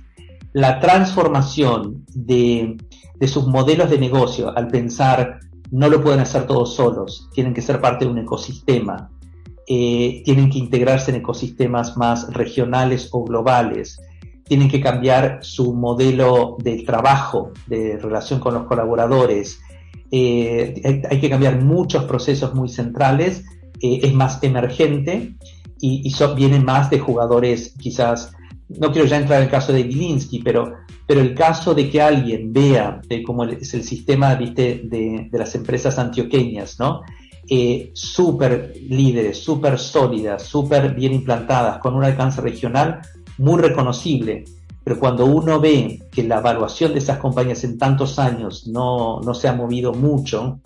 La 0.53 0.79
transformación 0.79 2.05
de, 2.15 2.77
de 3.17 3.29
sus 3.29 3.47
modelos 3.49 3.91
de 3.91 3.99
negocio 3.99 4.57
al 4.57 4.69
pensar 4.69 5.41
no 5.71 5.89
lo 5.89 6.03
pueden 6.03 6.21
hacer 6.21 6.47
todos 6.47 6.75
solos, 6.75 7.29
tienen 7.35 7.53
que 7.53 7.63
ser 7.63 7.81
parte 7.81 8.05
de 8.05 8.11
un 8.13 8.19
ecosistema, 8.19 9.11
eh, 9.67 10.23
tienen 10.25 10.51
que 10.51 10.59
integrarse 10.59 11.11
en 11.11 11.17
ecosistemas 11.17 11.97
más 11.97 12.33
regionales 12.33 13.09
o 13.11 13.25
globales, 13.25 14.01
tienen 14.45 14.69
que 14.69 14.81
cambiar 14.81 15.41
su 15.43 15.75
modelo 15.75 16.57
de 16.61 16.85
trabajo, 16.85 17.51
de 17.67 17.99
relación 17.99 18.39
con 18.39 18.55
los 18.55 18.65
colaboradores, 18.65 19.61
eh, 20.11 21.03
hay, 21.11 21.21
que 21.21 21.29
cambiar 21.29 21.63
muchos 21.63 22.05
procesos 22.05 22.55
muy 22.55 22.71
centrales, 22.71 23.45
eh, 23.81 24.01
es 24.03 24.15
más 24.15 24.43
emergente 24.43 25.35
y, 25.81 26.03
y 26.09 26.35
viene 26.35 26.61
más 26.61 26.91
de 26.91 26.99
jugadores 26.99 27.75
quizás, 27.79 28.33
no 28.69 28.93
quiero 28.93 29.07
ya 29.07 29.17
entrar 29.17 29.41
en 29.41 29.47
el 29.47 29.51
caso 29.51 29.73
de 29.73 29.85
Gilinski, 29.85 30.41
pero, 30.41 30.75
pero 31.07 31.21
el 31.21 31.35
caso 31.35 31.75
de 31.75 31.89
que 31.89 32.03
alguien 32.03 32.53
vea 32.53 33.01
cómo 33.25 33.45
es 33.45 33.75
el 33.75 33.85
sistema 33.85 34.35
¿viste? 34.35 34.83
De, 34.85 35.29
de 35.31 35.39
las 35.39 35.55
empresas 35.55 35.99
antioqueñas, 35.99 36.79
¿no? 36.79 37.03
eh, 37.49 37.91
súper 37.95 38.75
líderes, 38.89 39.39
súper 39.39 39.79
sólidas, 39.79 40.43
súper 40.43 40.95
bien 40.95 41.15
implantadas, 41.15 41.79
con 41.79 41.95
un 41.95 42.05
alcance 42.05 42.41
regional, 42.41 43.01
muy 43.39 43.61
reconocible, 43.61 44.45
pero 44.85 44.99
cuando 44.99 45.25
uno 45.27 45.59
ve 45.59 46.03
que 46.13 46.23
la 46.25 46.39
evaluación 46.39 46.93
de 46.93 46.99
esas 46.99 47.19
compañías 47.19 47.65
en 47.65 47.79
tantos 47.79 48.19
años 48.19 48.67
no, 48.67 49.21
no 49.21 49.35
se 49.35 49.49
ha 49.49 49.55
movido 49.55 49.93
mucho 49.93 50.61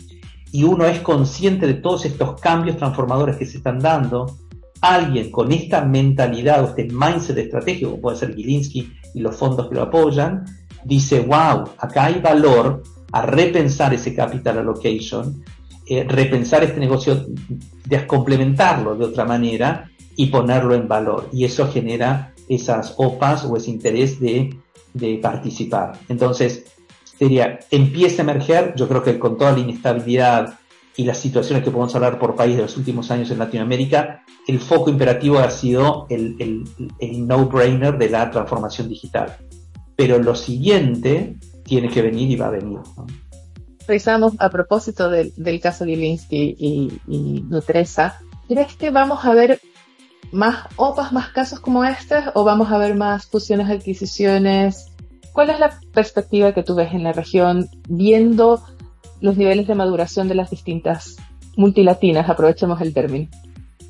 y 0.52 0.64
uno 0.64 0.84
es 0.84 1.00
consciente 1.00 1.66
de 1.66 1.74
todos 1.74 2.04
estos 2.04 2.38
cambios 2.40 2.76
transformadores 2.76 3.36
que 3.36 3.46
se 3.46 3.56
están 3.56 3.78
dando, 3.78 4.36
alguien 4.82 5.30
con 5.30 5.50
esta 5.50 5.84
mentalidad 5.84 6.62
o 6.62 6.68
este 6.68 6.88
mindset 6.92 7.38
estratégico, 7.38 7.98
puede 8.00 8.18
ser 8.18 8.34
Gilinski 8.34 8.92
y 9.14 9.20
los 9.20 9.34
fondos 9.34 9.68
que 9.68 9.76
lo 9.76 9.82
apoyan, 9.82 10.44
dice, 10.84 11.20
wow, 11.20 11.64
acá 11.78 12.04
hay 12.04 12.20
valor 12.20 12.82
a 13.12 13.22
repensar 13.22 13.94
ese 13.94 14.14
capital 14.14 14.58
allocation, 14.58 15.42
eh, 15.86 16.04
repensar 16.04 16.64
este 16.64 16.80
negocio, 16.80 17.26
de 17.86 18.06
complementarlo 18.06 18.94
de 18.94 19.06
otra 19.06 19.24
manera 19.24 19.90
y 20.16 20.26
ponerlo 20.26 20.74
en 20.74 20.86
valor. 20.86 21.28
Y 21.32 21.44
eso 21.44 21.70
genera 21.70 22.34
esas 22.48 22.94
OPAs 22.96 23.44
o 23.44 23.56
ese 23.56 23.70
interés 23.70 24.20
de 24.20 24.58
participar. 25.22 25.92
Entonces, 26.08 26.64
sería, 27.18 27.58
empieza 27.70 28.22
a 28.22 28.24
emerger, 28.24 28.74
yo 28.76 28.88
creo 28.88 29.02
que 29.02 29.18
con 29.18 29.36
toda 29.38 29.52
la 29.52 29.60
inestabilidad 29.60 30.58
y 30.96 31.04
las 31.04 31.18
situaciones 31.18 31.64
que 31.64 31.70
podemos 31.70 31.94
hablar 31.94 32.18
por 32.18 32.36
país 32.36 32.56
de 32.56 32.62
los 32.62 32.76
últimos 32.76 33.10
años 33.10 33.30
en 33.30 33.38
Latinoamérica, 33.38 34.22
el 34.46 34.60
foco 34.60 34.90
imperativo 34.90 35.38
ha 35.38 35.50
sido 35.50 36.06
el, 36.10 36.36
el, 36.38 36.64
el 36.98 37.26
no-brainer 37.26 37.96
de 37.96 38.10
la 38.10 38.30
transformación 38.30 38.88
digital. 38.88 39.36
Pero 39.96 40.18
lo 40.18 40.34
siguiente 40.34 41.36
tiene 41.64 41.88
que 41.88 42.02
venir 42.02 42.30
y 42.30 42.36
va 42.36 42.46
a 42.46 42.50
venir. 42.50 42.80
¿no? 42.96 43.06
Revisamos 43.86 44.34
a 44.38 44.50
propósito 44.50 45.08
del, 45.08 45.32
del 45.36 45.60
caso 45.60 45.84
de 45.84 45.96
Linsky 45.96 46.56
y, 46.58 47.00
y 47.08 47.42
Nutresa. 47.42 48.20
¿Crees 48.48 48.76
que 48.76 48.90
vamos 48.90 49.24
a 49.24 49.32
ver 49.32 49.60
más 50.30 50.66
OPAs, 50.76 51.12
más 51.12 51.28
casos 51.30 51.60
como 51.60 51.84
este, 51.84 52.16
o 52.34 52.44
vamos 52.44 52.70
a 52.70 52.78
ver 52.78 52.94
más 52.94 53.26
fusiones, 53.26 53.70
adquisiciones? 53.70 54.91
¿Cuál 55.32 55.50
es 55.50 55.58
la 55.58 55.78
perspectiva 55.92 56.52
que 56.52 56.62
tú 56.62 56.74
ves 56.74 56.92
en 56.92 57.02
la 57.02 57.12
región 57.12 57.68
viendo 57.88 58.62
los 59.20 59.36
niveles 59.36 59.66
de 59.66 59.74
maduración 59.74 60.28
de 60.28 60.34
las 60.34 60.50
distintas 60.50 61.16
multilatinas? 61.56 62.28
Aprovechemos 62.28 62.80
el 62.80 62.92
término. 62.92 63.28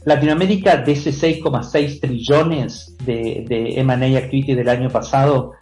Latinoamérica, 0.05 0.79
de 0.79 0.93
ese 0.93 1.11
6,6 1.11 2.01
trillones 2.01 2.97
de, 3.05 3.45
de 3.49 3.81
M&A 3.81 4.19
activity 4.19 4.55
del 4.55 4.69
año 4.69 4.89
pasado, 4.89 5.53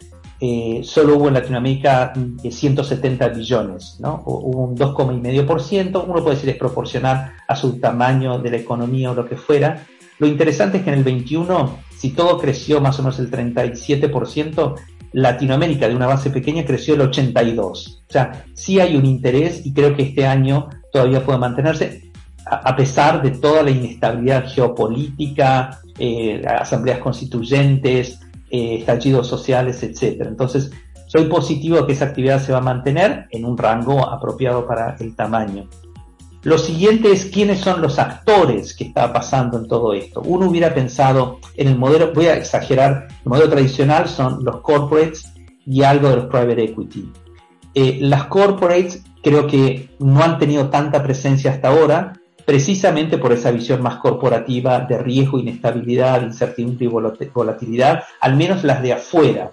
eh, 0.43 0.81
solo 0.83 1.17
hubo 1.17 1.27
en 1.27 1.35
Latinoamérica 1.35 2.13
170 2.41 3.29
mm, 3.29 3.37
billones, 3.37 3.97
¿no? 3.99 4.23
Hubo 4.25 4.65
un 4.65 4.75
2,5%, 4.75 6.03
uno 6.07 6.23
puede 6.23 6.35
decir 6.35 6.49
es 6.49 6.57
proporcional 6.57 7.33
a 7.47 7.55
su 7.55 7.79
tamaño 7.79 8.39
de 8.39 8.49
la 8.49 8.57
economía 8.57 9.11
o 9.11 9.13
lo 9.13 9.29
que 9.29 9.37
fuera. 9.37 9.85
Lo 10.17 10.25
interesante 10.25 10.79
es 10.79 10.83
que 10.83 10.89
en 10.89 10.97
el 10.97 11.03
21, 11.03 11.77
si 11.95 12.09
todo 12.09 12.39
creció 12.39 12.81
más 12.81 12.97
o 12.97 13.03
menos 13.03 13.19
el 13.19 13.29
37%, 13.29 14.75
Latinoamérica 15.13 15.87
de 15.87 15.95
una 15.95 16.07
base 16.07 16.29
pequeña 16.29 16.65
creció 16.65 16.95
el 16.95 17.01
82%. 17.01 17.59
O 17.59 17.73
sea, 18.07 18.45
sí 18.53 18.79
hay 18.79 18.95
un 18.95 19.05
interés 19.05 19.65
y 19.65 19.73
creo 19.73 19.95
que 19.95 20.03
este 20.03 20.25
año 20.25 20.69
todavía 20.91 21.25
puede 21.25 21.39
mantenerse 21.39 22.11
a 22.45 22.75
pesar 22.75 23.21
de 23.21 23.31
toda 23.31 23.63
la 23.63 23.71
inestabilidad 23.71 24.45
geopolítica, 24.47 25.79
eh, 25.97 26.43
asambleas 26.45 26.99
constituyentes, 26.99 28.19
eh, 28.49 28.77
estallidos 28.79 29.27
sociales, 29.27 29.81
etcétera. 29.83 30.29
Entonces, 30.29 30.71
soy 31.07 31.25
positivo 31.25 31.85
que 31.85 31.93
esa 31.93 32.05
actividad 32.05 32.41
se 32.41 32.51
va 32.51 32.57
a 32.57 32.61
mantener 32.61 33.27
en 33.31 33.45
un 33.45 33.57
rango 33.57 34.05
apropiado 34.09 34.67
para 34.67 34.95
el 34.99 35.15
tamaño. 35.15 35.69
Lo 36.43 36.57
siguiente 36.57 37.11
es 37.11 37.25
quiénes 37.25 37.59
son 37.59 37.81
los 37.81 37.99
actores 37.99 38.73
que 38.73 38.85
está 38.85 39.13
pasando 39.13 39.59
en 39.59 39.67
todo 39.67 39.93
esto. 39.93 40.21
Uno 40.21 40.47
hubiera 40.49 40.73
pensado 40.73 41.39
en 41.55 41.67
el 41.67 41.77
modelo, 41.77 42.13
voy 42.13 42.27
a 42.27 42.35
exagerar, 42.35 43.07
el 43.23 43.29
modelo 43.29 43.49
tradicional 43.49 44.09
son 44.09 44.43
los 44.43 44.61
corporates 44.61 45.31
y 45.67 45.83
algo 45.83 46.09
de 46.09 46.15
los 46.15 46.25
private 46.25 46.63
equity. 46.63 47.11
Eh, 47.75 47.99
las 48.01 48.25
corporates 48.25 49.03
creo 49.21 49.45
que 49.45 49.89
no 49.99 50.23
han 50.23 50.39
tenido 50.39 50.69
tanta 50.69 51.03
presencia 51.03 51.51
hasta 51.51 51.67
ahora, 51.67 52.13
precisamente 52.43 53.19
por 53.19 53.33
esa 53.33 53.51
visión 53.51 53.83
más 53.83 53.97
corporativa 53.97 54.79
de 54.79 54.97
riesgo, 54.97 55.37
inestabilidad, 55.37 56.23
incertidumbre 56.23 56.85
y 56.85 57.27
volatilidad, 57.33 58.03
al 58.19 58.35
menos 58.35 58.63
las 58.63 58.81
de 58.81 58.93
afuera. 58.93 59.51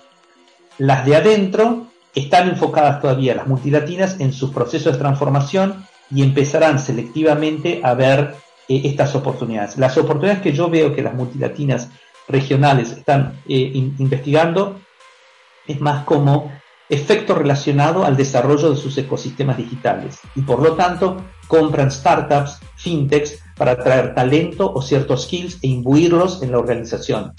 Las 0.78 1.04
de 1.04 1.16
adentro 1.16 1.86
están 2.14 2.48
enfocadas 2.48 3.02
todavía, 3.02 3.34
las 3.34 3.46
multilatinas, 3.46 4.18
en 4.20 4.32
sus 4.32 4.50
procesos 4.50 4.94
de 4.94 4.98
transformación 4.98 5.84
y 6.10 6.22
empezarán 6.22 6.78
selectivamente 6.78 7.80
a 7.82 7.94
ver 7.94 8.34
eh, 8.68 8.82
estas 8.84 9.14
oportunidades. 9.14 9.78
Las 9.78 9.96
oportunidades 9.98 10.42
que 10.42 10.52
yo 10.52 10.68
veo 10.68 10.94
que 10.94 11.02
las 11.02 11.14
multilatinas 11.14 11.90
regionales 12.28 12.90
están 12.92 13.40
eh, 13.48 13.72
investigando 13.98 14.80
es 15.66 15.80
más 15.80 16.04
como 16.04 16.52
efecto 16.88 17.34
relacionado 17.34 18.04
al 18.04 18.16
desarrollo 18.16 18.70
de 18.70 18.76
sus 18.76 18.96
ecosistemas 18.96 19.58
digitales 19.58 20.20
y 20.34 20.40
por 20.42 20.62
lo 20.62 20.74
tanto 20.74 21.22
compran 21.46 21.90
startups, 21.90 22.60
fintechs 22.76 23.38
para 23.56 23.76
traer 23.76 24.14
talento 24.14 24.72
o 24.72 24.80
ciertos 24.80 25.24
skills 25.24 25.58
e 25.62 25.68
imbuirlos 25.68 26.42
en 26.42 26.52
la 26.52 26.58
organización. 26.58 27.34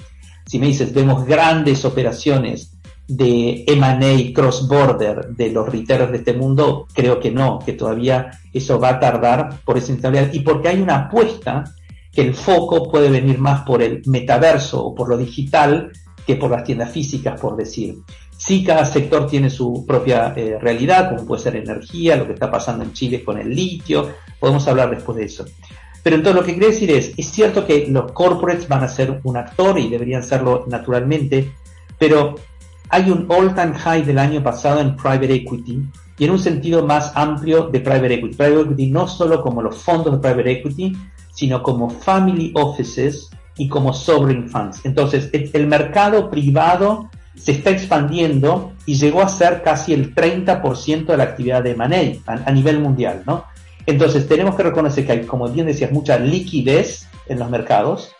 Si 0.45 0.59
me 0.59 0.67
dices, 0.67 0.93
vemos 0.93 1.25
grandes 1.25 1.85
operaciones 1.85 2.78
de 3.09 3.65
M&A 3.67 4.33
cross-border 4.33 5.29
de 5.29 5.51
los 5.51 5.67
retailers 5.67 6.11
de 6.11 6.17
este 6.19 6.33
mundo, 6.33 6.87
creo 6.93 7.19
que 7.19 7.31
no, 7.31 7.59
que 7.59 7.73
todavía 7.73 8.39
eso 8.53 8.79
va 8.79 8.89
a 8.89 8.99
tardar 8.99 9.61
por 9.65 9.77
esa 9.79 9.91
instabilidad 9.91 10.31
y 10.31 10.41
porque 10.41 10.69
hay 10.69 10.79
una 10.79 11.07
apuesta 11.07 11.63
que 12.11 12.21
el 12.21 12.35
foco 12.35 12.89
puede 12.89 13.09
venir 13.09 13.39
más 13.39 13.61
por 13.61 13.81
el 13.81 14.03
metaverso 14.05 14.85
o 14.85 14.93
por 14.93 15.09
lo 15.09 15.17
digital 15.17 15.91
que 16.25 16.35
por 16.35 16.51
las 16.51 16.63
tiendas 16.63 16.91
físicas, 16.91 17.41
por 17.41 17.55
decir. 17.55 17.97
Sí, 18.37 18.63
cada 18.63 18.85
sector 18.85 19.27
tiene 19.27 19.49
su 19.49 19.85
propia 19.87 20.33
eh, 20.35 20.57
realidad, 20.61 21.09
como 21.09 21.25
puede 21.25 21.41
ser 21.41 21.55
energía, 21.55 22.15
lo 22.15 22.27
que 22.27 22.33
está 22.33 22.51
pasando 22.51 22.83
en 22.83 22.93
Chile 22.93 23.23
con 23.23 23.39
el 23.39 23.49
litio, 23.49 24.11
podemos 24.39 24.67
hablar 24.67 24.91
después 24.91 25.17
de 25.17 25.25
eso. 25.25 25.45
Pero 26.03 26.15
entonces 26.15 26.39
lo 26.39 26.45
que 26.45 26.53
quiero 26.53 26.67
decir 26.67 26.91
es, 26.91 27.11
es 27.17 27.31
cierto 27.31 27.65
que 27.65 27.87
los 27.87 28.11
corporates 28.11 28.67
van 28.67 28.83
a 28.83 28.87
ser 28.87 29.19
un 29.23 29.35
actor 29.35 29.77
y 29.79 29.89
deberían 29.89 30.23
serlo 30.23 30.65
naturalmente, 30.67 31.51
pero 31.97 32.35
hay 32.89 33.09
un 33.09 33.27
all-time 33.29 33.73
high 33.73 34.03
del 34.03 34.19
año 34.19 34.43
pasado 34.43 34.81
en 34.81 34.95
private 34.95 35.33
equity 35.33 35.81
y 36.17 36.25
en 36.25 36.31
un 36.31 36.39
sentido 36.39 36.85
más 36.85 37.11
amplio 37.15 37.67
de 37.67 37.79
private 37.79 38.15
equity. 38.15 38.35
Private 38.35 38.61
equity 38.61 38.87
no 38.87 39.07
solo 39.07 39.41
como 39.41 39.61
los 39.61 39.77
fondos 39.77 40.13
de 40.13 40.19
private 40.19 40.51
equity, 40.51 40.97
sino 41.31 41.63
como 41.63 41.89
family 41.89 42.51
offices 42.55 43.29
y 43.57 43.69
como 43.69 43.93
sovereign 43.93 44.49
funds. 44.49 44.81
Entonces, 44.83 45.29
el 45.31 45.67
mercado 45.67 46.29
privado 46.29 47.09
se 47.35 47.53
está 47.53 47.69
expandiendo 47.69 48.73
y 48.85 48.95
llegó 48.95 49.21
a 49.21 49.29
ser 49.29 49.61
casi 49.61 49.93
el 49.93 50.13
30% 50.13 51.05
de 51.05 51.17
la 51.17 51.23
actividad 51.23 51.63
de 51.63 51.75
Money 51.75 52.21
a, 52.25 52.51
nivel 52.51 52.79
mundial, 52.79 53.23
¿no? 53.25 53.45
Entonces 53.85 54.27
tenemos 54.27 54.55
que 54.55 54.63
reconocer 54.63 55.05
que 55.05 55.13
hay, 55.13 55.25
como 55.25 55.47
bien 55.47 55.67
decías, 55.67 55.91
mucha 55.91 56.19
liquidez 56.19 57.07
en 57.27 57.39
los 57.39 57.49
mercados, 57.49 58.11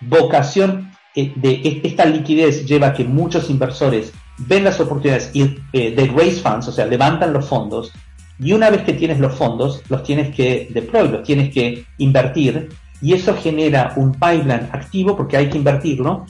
vocación 0.00 0.92
de 1.14 1.80
esta 1.82 2.04
liquidez 2.04 2.64
lleva 2.64 2.88
a 2.88 2.94
que 2.94 3.04
muchos 3.04 3.50
inversores 3.50 4.12
ven 4.38 4.64
las 4.64 4.78
oportunidades 4.80 5.30
y 5.34 5.56
eh, 5.72 5.90
de 5.90 6.06
raise 6.06 6.40
funds, 6.40 6.68
o 6.68 6.72
sea, 6.72 6.86
levantan 6.86 7.32
los 7.32 7.46
fondos, 7.46 7.92
y 8.38 8.52
una 8.52 8.70
vez 8.70 8.82
que 8.82 8.92
tienes 8.92 9.18
los 9.18 9.34
fondos, 9.34 9.82
los 9.88 10.04
tienes 10.04 10.34
que 10.34 10.68
deploy, 10.70 11.08
los 11.08 11.24
tienes 11.24 11.52
que 11.52 11.84
invertir, 11.98 12.68
y 13.02 13.14
eso 13.14 13.36
genera 13.36 13.94
un 13.96 14.12
pipeline 14.12 14.68
activo 14.72 15.16
porque 15.16 15.36
hay 15.36 15.48
que 15.48 15.58
invertirlo 15.58 16.26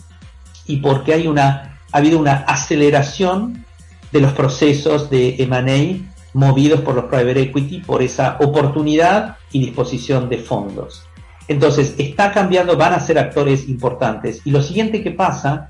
y 0.66 0.76
porque 0.78 1.14
hay 1.14 1.26
una 1.26 1.78
ha 1.90 1.98
habido 1.98 2.18
una 2.18 2.44
aceleración 2.46 3.64
de 4.12 4.20
los 4.20 4.32
procesos 4.32 5.08
de 5.08 5.36
M&A 5.38 6.06
movidos 6.34 6.82
por 6.82 6.94
los 6.94 7.04
private 7.04 7.40
equity 7.40 7.78
por 7.78 8.02
esa 8.02 8.36
oportunidad 8.40 9.36
y 9.50 9.60
disposición 9.60 10.28
de 10.28 10.38
fondos. 10.38 11.07
Entonces, 11.48 11.94
está 11.98 12.30
cambiando, 12.32 12.76
van 12.76 12.94
a 12.94 13.00
ser 13.00 13.18
actores 13.18 13.68
importantes. 13.68 14.42
Y 14.44 14.50
lo 14.50 14.62
siguiente 14.62 15.02
que 15.02 15.10
pasa 15.10 15.66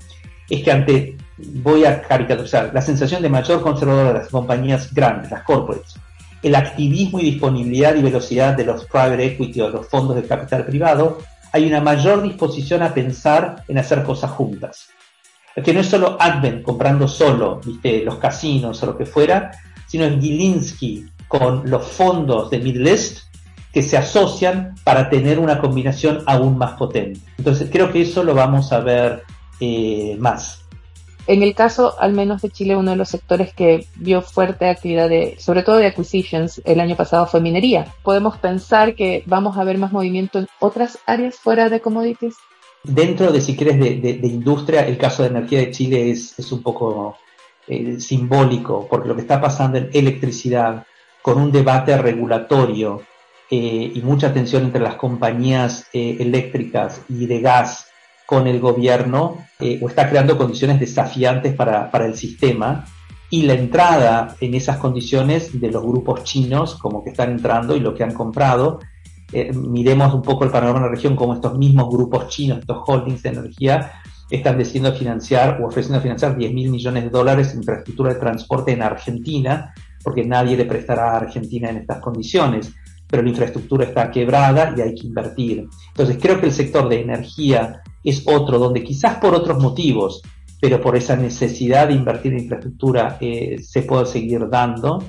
es 0.49 0.63
que 0.63 0.71
ante, 0.71 1.17
voy 1.37 1.85
a 1.85 2.01
caricaturizar, 2.01 2.71
la 2.73 2.81
sensación 2.81 3.21
de 3.21 3.29
mayor 3.29 3.61
conservadora 3.61 4.13
de 4.13 4.19
las 4.19 4.29
compañías 4.29 4.93
grandes, 4.93 5.31
las 5.31 5.43
corporates, 5.43 5.95
el 6.43 6.55
activismo 6.55 7.19
y 7.19 7.31
disponibilidad 7.31 7.95
y 7.95 8.01
velocidad 8.01 8.55
de 8.55 8.65
los 8.65 8.85
private 8.85 9.25
equity 9.25 9.61
o 9.61 9.69
los 9.69 9.87
fondos 9.87 10.15
de 10.15 10.23
capital 10.23 10.65
privado, 10.65 11.19
hay 11.51 11.65
una 11.65 11.81
mayor 11.81 12.21
disposición 12.21 12.83
a 12.83 12.93
pensar 12.93 13.63
en 13.67 13.77
hacer 13.77 14.03
cosas 14.03 14.31
juntas 14.31 14.89
que 15.63 15.73
no 15.73 15.79
es 15.79 15.87
solo 15.87 16.17
Advent 16.19 16.63
comprando 16.63 17.07
solo 17.07 17.59
¿viste? 17.63 18.03
los 18.03 18.15
casinos 18.15 18.81
o 18.83 18.85
lo 18.85 18.97
que 18.97 19.05
fuera, 19.05 19.51
sino 19.87 20.05
es 20.05 20.19
Gilinski 20.19 21.05
con 21.27 21.69
los 21.69 21.85
fondos 21.87 22.49
de 22.49 22.59
Middle 22.59 22.89
East 22.89 23.28
que 23.73 23.81
se 23.83 23.97
asocian 23.97 24.75
para 24.83 25.09
tener 25.09 25.39
una 25.39 25.59
combinación 25.59 26.23
aún 26.25 26.57
más 26.57 26.71
potente. 26.73 27.19
Entonces 27.37 27.69
creo 27.71 27.91
que 27.91 28.01
eso 28.01 28.23
lo 28.23 28.33
vamos 28.33 28.71
a 28.71 28.79
ver 28.79 29.23
eh, 29.59 30.15
más. 30.19 30.65
En 31.27 31.43
el 31.43 31.53
caso, 31.53 31.93
al 31.99 32.13
menos 32.13 32.41
de 32.41 32.49
Chile, 32.49 32.75
uno 32.75 32.89
de 32.89 32.97
los 32.97 33.09
sectores 33.09 33.53
que 33.53 33.85
vio 33.97 34.23
fuerte 34.23 34.67
actividad, 34.67 35.07
de, 35.07 35.35
sobre 35.37 35.61
todo 35.61 35.77
de 35.77 35.85
acquisitions, 35.85 36.59
el 36.65 36.79
año 36.79 36.95
pasado 36.95 37.27
fue 37.27 37.39
minería. 37.39 37.85
¿Podemos 38.01 38.37
pensar 38.37 38.95
que 38.95 39.21
vamos 39.27 39.55
a 39.55 39.63
ver 39.63 39.77
más 39.77 39.91
movimiento 39.91 40.39
en 40.39 40.47
otras 40.59 40.97
áreas 41.05 41.35
fuera 41.35 41.69
de 41.69 41.81
commodities? 41.81 42.35
Dentro 42.83 43.31
de, 43.31 43.41
si 43.41 43.55
quieres, 43.55 43.77
de, 43.77 44.19
industria, 44.23 44.87
el 44.87 44.97
caso 44.97 45.21
de 45.21 45.29
energía 45.29 45.59
de 45.59 45.69
Chile 45.69 46.09
es, 46.09 46.39
es 46.39 46.51
un 46.51 46.63
poco 46.63 47.17
eh, 47.67 47.99
simbólico, 47.99 48.87
porque 48.89 49.09
lo 49.09 49.13
que 49.13 49.21
está 49.21 49.39
pasando 49.39 49.77
en 49.77 49.91
electricidad, 49.93 50.87
con 51.21 51.39
un 51.39 51.51
debate 51.51 51.95
regulatorio 51.95 53.03
eh, 53.51 53.91
y 53.93 54.01
mucha 54.01 54.33
tensión 54.33 54.63
entre 54.63 54.81
las 54.81 54.95
compañías 54.95 55.87
eh, 55.93 56.17
eléctricas 56.19 57.01
y 57.09 57.25
de 57.25 57.41
gas 57.41 57.87
con 58.25 58.45
el 58.45 58.59
gobierno, 58.59 59.37
o 59.81 59.89
está 59.89 60.07
creando 60.07 60.37
condiciones 60.37 60.79
desafiantes 60.79 61.55
para, 61.55 61.89
para 61.89 62.05
el 62.05 62.15
sistema, 62.15 62.85
y 63.29 63.43
la 63.43 63.53
entrada 63.53 64.35
en 64.39 64.55
esas 64.55 64.77
condiciones 64.77 65.59
de 65.59 65.71
los 65.71 65.83
grupos 65.83 66.23
chinos, 66.23 66.75
como 66.75 67.03
que 67.03 67.11
están 67.11 67.31
entrando 67.31 67.75
y 67.75 67.79
lo 67.79 67.93
que 67.93 68.03
han 68.03 68.13
comprado, 68.13 68.79
eh, 69.31 69.53
miremos 69.53 70.13
un 70.13 70.23
poco 70.23 70.43
el 70.43 70.49
panorama 70.49 70.79
de 70.79 70.85
la 70.85 70.91
región, 70.91 71.15
como 71.15 71.35
estos 71.35 71.57
mismos 71.57 71.89
grupos 71.89 72.29
chinos, 72.29 72.59
estos 72.59 72.81
holdings 72.85 73.21
de 73.21 73.29
energía, 73.29 73.91
están 74.29 74.57
decidiendo 74.57 74.93
financiar 74.93 75.61
o 75.61 75.67
ofreciendo 75.67 76.01
financiar 76.01 76.35
10 76.35 76.53
mil 76.53 76.69
millones 76.69 77.03
de 77.03 77.09
dólares 77.09 77.51
en 77.51 77.59
infraestructura 77.59 78.13
de 78.13 78.19
transporte 78.19 78.71
en 78.71 78.81
Argentina, 78.81 79.73
porque 80.03 80.25
nadie 80.25 80.57
le 80.57 80.65
prestará 80.65 81.11
a 81.11 81.17
Argentina 81.17 81.69
en 81.69 81.77
estas 81.77 81.99
condiciones, 81.99 82.73
pero 83.09 83.23
la 83.23 83.29
infraestructura 83.29 83.85
está 83.85 84.11
quebrada 84.11 84.73
y 84.77 84.81
hay 84.81 84.93
que 84.93 85.07
invertir. 85.07 85.67
Entonces 85.89 86.17
creo 86.21 86.39
que 86.39 86.45
el 86.45 86.53
sector 86.53 86.87
de 86.87 87.01
energía 87.01 87.81
es 88.03 88.23
otro 88.25 88.59
donde 88.59 88.83
quizás 88.83 89.17
por 89.17 89.33
otros 89.33 89.59
motivos, 89.59 90.21
pero 90.61 90.79
por 90.79 90.95
esa 90.95 91.15
necesidad 91.15 91.87
de 91.87 91.95
invertir 91.95 92.33
en 92.33 92.39
infraestructura 92.39 93.17
eh, 93.19 93.59
se 93.63 93.81
puede 93.81 94.05
seguir 94.05 94.47
dando. 94.49 95.03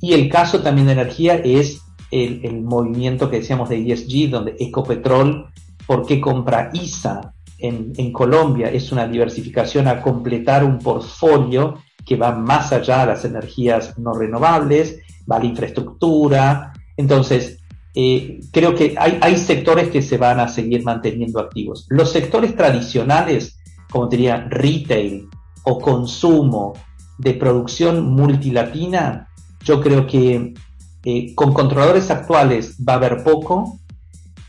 Y 0.00 0.14
el 0.14 0.28
caso 0.28 0.60
también 0.60 0.88
de 0.88 0.94
energía 0.94 1.36
es 1.36 1.80
el, 2.10 2.62
movimiento 2.62 3.30
que 3.30 3.38
decíamos 3.38 3.68
de 3.68 3.92
ESG, 3.92 4.30
donde 4.30 4.56
Ecopetrol, 4.58 5.46
¿por 5.86 6.04
qué 6.04 6.20
compra 6.20 6.70
ISA 6.72 7.32
en, 7.58 8.12
Colombia? 8.12 8.68
Es 8.68 8.92
una 8.92 9.06
diversificación 9.06 9.86
a 9.88 10.02
completar 10.02 10.64
un 10.64 10.78
portfolio 10.78 11.78
que 12.04 12.16
va 12.16 12.32
más 12.32 12.72
allá 12.72 13.00
de 13.00 13.06
las 13.06 13.24
energías 13.24 13.96
no 13.98 14.12
renovables, 14.12 14.98
va 15.30 15.36
a 15.36 15.38
la 15.38 15.46
infraestructura. 15.46 16.72
Entonces, 16.96 17.58
eh, 17.94 18.40
creo 18.52 18.74
que 18.74 18.94
hay, 18.98 19.36
sectores 19.36 19.90
que 19.90 20.02
se 20.02 20.16
van 20.16 20.40
a 20.40 20.48
seguir 20.48 20.82
manteniendo 20.82 21.40
activos. 21.40 21.86
Los 21.88 22.10
sectores 22.10 22.56
tradicionales, 22.56 23.58
como 23.90 24.06
diría 24.06 24.46
retail 24.48 25.28
o 25.64 25.78
consumo 25.78 26.72
de 27.18 27.34
producción 27.34 28.14
multilatina, 28.14 29.28
yo 29.62 29.80
creo 29.80 30.06
que 30.06 30.54
eh, 31.04 31.34
con 31.34 31.52
controladores 31.52 32.10
actuales 32.10 32.76
va 32.86 32.94
a 32.94 32.96
haber 32.96 33.22
poco, 33.22 33.78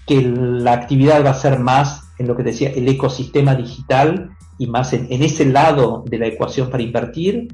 que 0.06 0.22
la 0.22 0.74
actividad 0.74 1.26
va 1.26 1.32
a 1.32 1.36
ser 1.36 1.60
más 1.60 2.04
en 2.18 2.28
lo 2.28 2.36
que 2.36 2.44
decía 2.44 2.70
el 2.70 2.88
ecosistema 2.88 3.56
digital 3.56 4.32
y 4.58 4.68
más 4.68 4.94
en, 4.94 5.08
ese 5.24 5.46
lado 5.46 6.04
de 6.08 6.18
la 6.18 6.28
ecuación 6.28 6.70
para 6.70 6.84
invertir, 6.84 7.48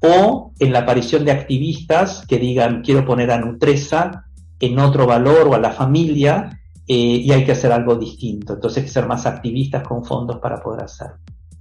o 0.00 0.52
en 0.58 0.72
la 0.72 0.80
aparición 0.80 1.24
de 1.24 1.32
activistas 1.32 2.24
que 2.26 2.38
digan 2.38 2.82
quiero 2.82 3.04
poner 3.04 3.30
a 3.30 3.38
Nutresa 3.38 4.26
en 4.58 4.78
otro 4.78 5.06
valor 5.06 5.48
o 5.48 5.54
a 5.54 5.58
la 5.58 5.70
familia 5.70 6.60
eh, 6.86 6.94
y 6.94 7.32
hay 7.32 7.44
que 7.44 7.52
hacer 7.52 7.72
algo 7.72 7.94
distinto. 7.96 8.54
Entonces 8.54 8.78
hay 8.78 8.84
que 8.84 8.92
ser 8.92 9.06
más 9.06 9.26
activistas 9.26 9.86
con 9.86 10.04
fondos 10.04 10.38
para 10.38 10.60
poder 10.60 10.84
hacerlo. 10.84 11.16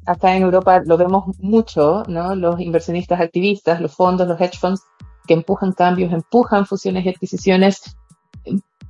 Acá 0.06 0.36
en 0.36 0.44
Europa 0.44 0.82
lo 0.86 0.98
vemos 0.98 1.38
mucho, 1.40 2.04
¿no? 2.08 2.34
Los 2.36 2.60
inversionistas 2.60 3.22
activistas, 3.22 3.80
los 3.80 3.94
fondos, 3.94 4.28
los 4.28 4.42
hedge 4.42 4.58
funds 4.58 4.82
que 5.28 5.36
empujan 5.36 5.74
cambios, 5.74 6.12
empujan 6.12 6.66
fusiones 6.66 7.06
y 7.06 7.10
adquisiciones. 7.10 7.96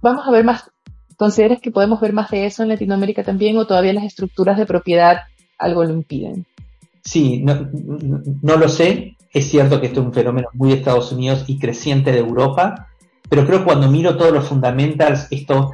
Vamos 0.01 0.25
a 0.25 0.31
ver 0.31 0.45
más, 0.45 0.71
¿consideras 1.17 1.59
que 1.59 1.71
podemos 1.71 1.99
ver 1.99 2.13
más 2.13 2.31
de 2.31 2.45
eso 2.45 2.63
en 2.63 2.69
Latinoamérica 2.69 3.23
también 3.23 3.57
o 3.57 3.67
todavía 3.67 3.91
las 3.91 4.05
estructuras 4.05 4.57
de 4.57 4.65
propiedad 4.65 5.17
algo 5.57 5.83
lo 5.83 5.93
impiden? 5.93 6.45
Sí, 7.03 7.43
no, 7.43 8.55
lo 8.55 8.69
sé. 8.69 9.17
Es 9.31 9.49
cierto 9.49 9.79
que 9.79 9.87
esto 9.87 10.01
es 10.01 10.07
un 10.07 10.13
fenómeno 10.13 10.47
muy 10.53 10.69
de 10.69 10.75
Estados 10.75 11.11
Unidos 11.11 11.43
y 11.47 11.59
creciente 11.59 12.11
de 12.11 12.19
Europa, 12.19 12.87
pero 13.29 13.45
creo 13.45 13.59
que 13.59 13.65
cuando 13.65 13.89
miro 13.89 14.17
todos 14.17 14.31
los 14.31 14.47
fundamentals, 14.47 15.27
esto 15.29 15.71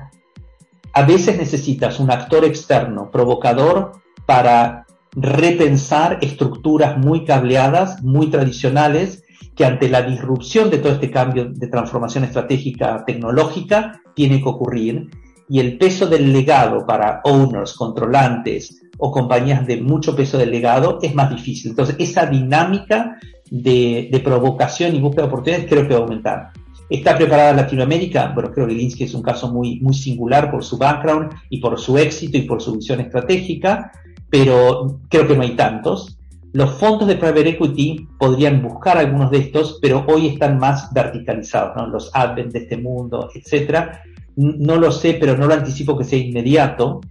a 0.94 1.04
veces 1.04 1.38
necesitas 1.38 2.00
un 2.00 2.12
actor 2.12 2.44
externo 2.44 3.10
provocador 3.12 3.94
para 4.26 4.86
repensar 5.14 6.20
estructuras 6.22 6.98
muy 6.98 7.24
cableadas, 7.24 8.04
muy 8.04 8.28
tradicionales, 8.28 9.24
que 9.56 9.66
ante 9.66 9.88
la 9.88 10.02
disrupción 10.02 10.70
de 10.70 10.80
todo 10.80 10.94
este 10.94 11.10
cambio 11.10 11.50
de 11.50 11.68
transformación 11.68 12.26
estratégica 12.26 13.04
tecnológica 13.06 14.02
tiene 14.14 14.42
que 14.42 14.50
ocurrir 14.50 15.10
y 15.48 15.60
el 15.60 15.78
peso 15.78 16.08
del 16.08 16.34
legado 16.34 16.86
para 16.86 17.22
owners, 17.24 17.74
controlantes 17.74 18.82
o 18.98 19.12
compañías 19.12 19.66
de 19.66 19.82
mucho 19.82 20.16
peso 20.16 20.38
del 20.38 20.52
legado 20.52 21.00
es 21.02 21.14
más 21.14 21.30
difícil. 21.30 21.72
Entonces, 21.72 21.96
esa 22.00 22.26
dinámica 22.26 23.18
de, 23.52 24.22
provocación 24.24 24.96
y 24.96 25.00
búsqueda 25.00 25.24
de 25.24 25.28
oportunidades 25.28 25.70
creo 25.70 25.88
que 25.88 25.94
va 25.94 26.00
a 26.00 26.04
aumentar. 26.04 26.52
¿Está 26.90 27.18
preparada 27.18 27.54
Latinoamérica? 27.54 28.32
Bueno, 28.34 28.52
creo 28.52 28.68
que 28.68 28.74
Linsky 28.74 29.06
es 29.06 29.14
un 29.14 29.24
caso 29.24 29.52
muy, 29.52 29.80
muy 29.80 29.94
singular 29.94 30.52
por 30.52 30.64
su 30.64 30.78
background 30.78 31.32
y 31.50 31.60
por 31.60 31.80
su 31.80 31.98
éxito 31.98 32.38
y 32.38 32.42
por 32.42 32.62
su 32.62 32.76
visión 32.76 33.00
estratégica, 33.00 33.92
pero 34.30 35.00
creo 35.10 35.28
que 35.28 35.36
no 35.36 35.42
hay 35.42 35.56
tantos. 35.56 36.18
Los 36.54 36.72
fondos 36.72 37.08
de 37.08 37.16
private 37.16 37.50
equity 37.50 38.08
podrían 38.18 38.62
buscar 38.62 38.98
algunos 38.98 39.32
de 39.32 39.40
estos, 39.40 39.80
pero 39.82 40.06
hoy 40.08 40.28
están 40.28 40.58
más 40.58 40.94
verticalizados, 40.94 41.76
¿no? 41.76 41.88
Los 41.88 42.12
advent 42.14 42.54
de 42.54 42.60
este 42.60 42.78
mundo, 42.78 43.30
etcétera. 43.34 44.04
No 44.38 44.78
lo 44.78 44.92
sé, 44.92 45.18
pero 45.20 45.36
no 45.36 45.48
lo 45.48 45.54
anticipo 45.54 45.98
que 45.98 46.06
sea 46.06 46.20
inmediato. 46.20 47.02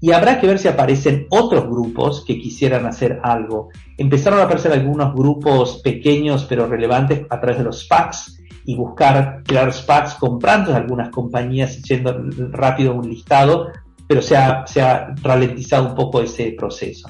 Y 0.00 0.12
habrá 0.12 0.40
que 0.40 0.46
ver 0.46 0.58
si 0.58 0.68
aparecen 0.68 1.26
otros 1.30 1.64
grupos 1.66 2.24
que 2.24 2.38
quisieran 2.38 2.86
hacer 2.86 3.20
algo. 3.22 3.70
Empezaron 3.96 4.38
a 4.38 4.44
aparecer 4.44 4.72
algunos 4.72 5.12
grupos 5.14 5.80
pequeños 5.82 6.46
pero 6.48 6.66
relevantes 6.66 7.26
a 7.28 7.40
través 7.40 7.58
de 7.58 7.64
los 7.64 7.80
SPACs 7.80 8.38
y 8.64 8.76
buscar 8.76 9.42
crear 9.44 9.72
SPACs 9.72 10.14
comprando 10.14 10.74
algunas 10.74 11.08
compañías 11.08 11.82
yendo 11.82 12.14
rápido 12.50 12.94
un 12.94 13.08
listado, 13.08 13.68
pero 14.06 14.20
se 14.20 14.36
ha, 14.36 14.66
se 14.66 14.82
ha 14.82 15.14
ralentizado 15.22 15.88
un 15.88 15.94
poco 15.94 16.20
ese 16.20 16.54
proceso. 16.56 17.08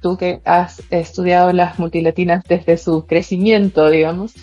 tú 0.00 0.16
que 0.16 0.40
has 0.44 0.82
estudiado 0.90 1.52
las 1.52 1.78
multilatinas 1.78 2.44
desde 2.48 2.76
su 2.78 3.04
crecimiento, 3.06 3.90
digamos, 3.90 4.34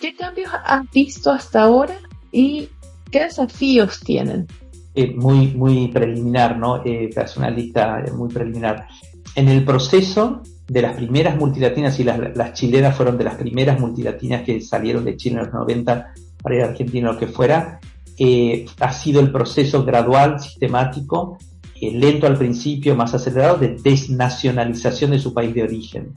¿qué 0.00 0.16
cambios 0.16 0.50
has 0.64 0.90
visto 0.90 1.30
hasta 1.30 1.62
ahora 1.62 1.96
y 2.32 2.68
qué 3.10 3.24
desafíos 3.24 4.00
tienen? 4.00 4.48
Eh, 4.94 5.14
muy, 5.16 5.48
muy 5.48 5.88
preliminar, 5.88 6.58
¿no? 6.58 6.82
Eh, 6.84 7.10
una 7.36 7.50
lista 7.50 8.04
muy 8.14 8.28
preliminar. 8.28 8.86
En 9.34 9.48
el 9.48 9.64
proceso 9.64 10.42
de 10.68 10.82
las 10.82 10.96
primeras 10.96 11.36
multilatinas, 11.36 11.98
y 11.98 12.04
las, 12.04 12.52
chilenas 12.52 12.96
fueron 12.96 13.16
de 13.16 13.24
las 13.24 13.36
primeras 13.36 13.80
multilatinas 13.80 14.42
que 14.42 14.60
salieron 14.60 15.04
de 15.04 15.16
Chile 15.16 15.36
en 15.38 15.44
los 15.44 15.54
90 15.54 16.12
para 16.42 16.54
ir 16.54 16.62
a 16.62 16.66
Argentina 16.66 17.10
o 17.10 17.12
lo 17.14 17.18
que 17.18 17.26
fuera, 17.26 17.80
eh, 18.18 18.66
ha 18.80 18.92
sido 18.92 19.20
el 19.20 19.32
proceso 19.32 19.84
gradual, 19.84 20.40
sistemático, 20.40 21.38
lento 21.80 22.26
al 22.26 22.36
principio, 22.36 22.94
más 22.94 23.12
acelerado, 23.14 23.56
de 23.56 23.76
desnacionalización 23.82 25.10
de 25.10 25.18
su 25.18 25.34
país 25.34 25.54
de 25.54 25.62
origen. 25.64 26.12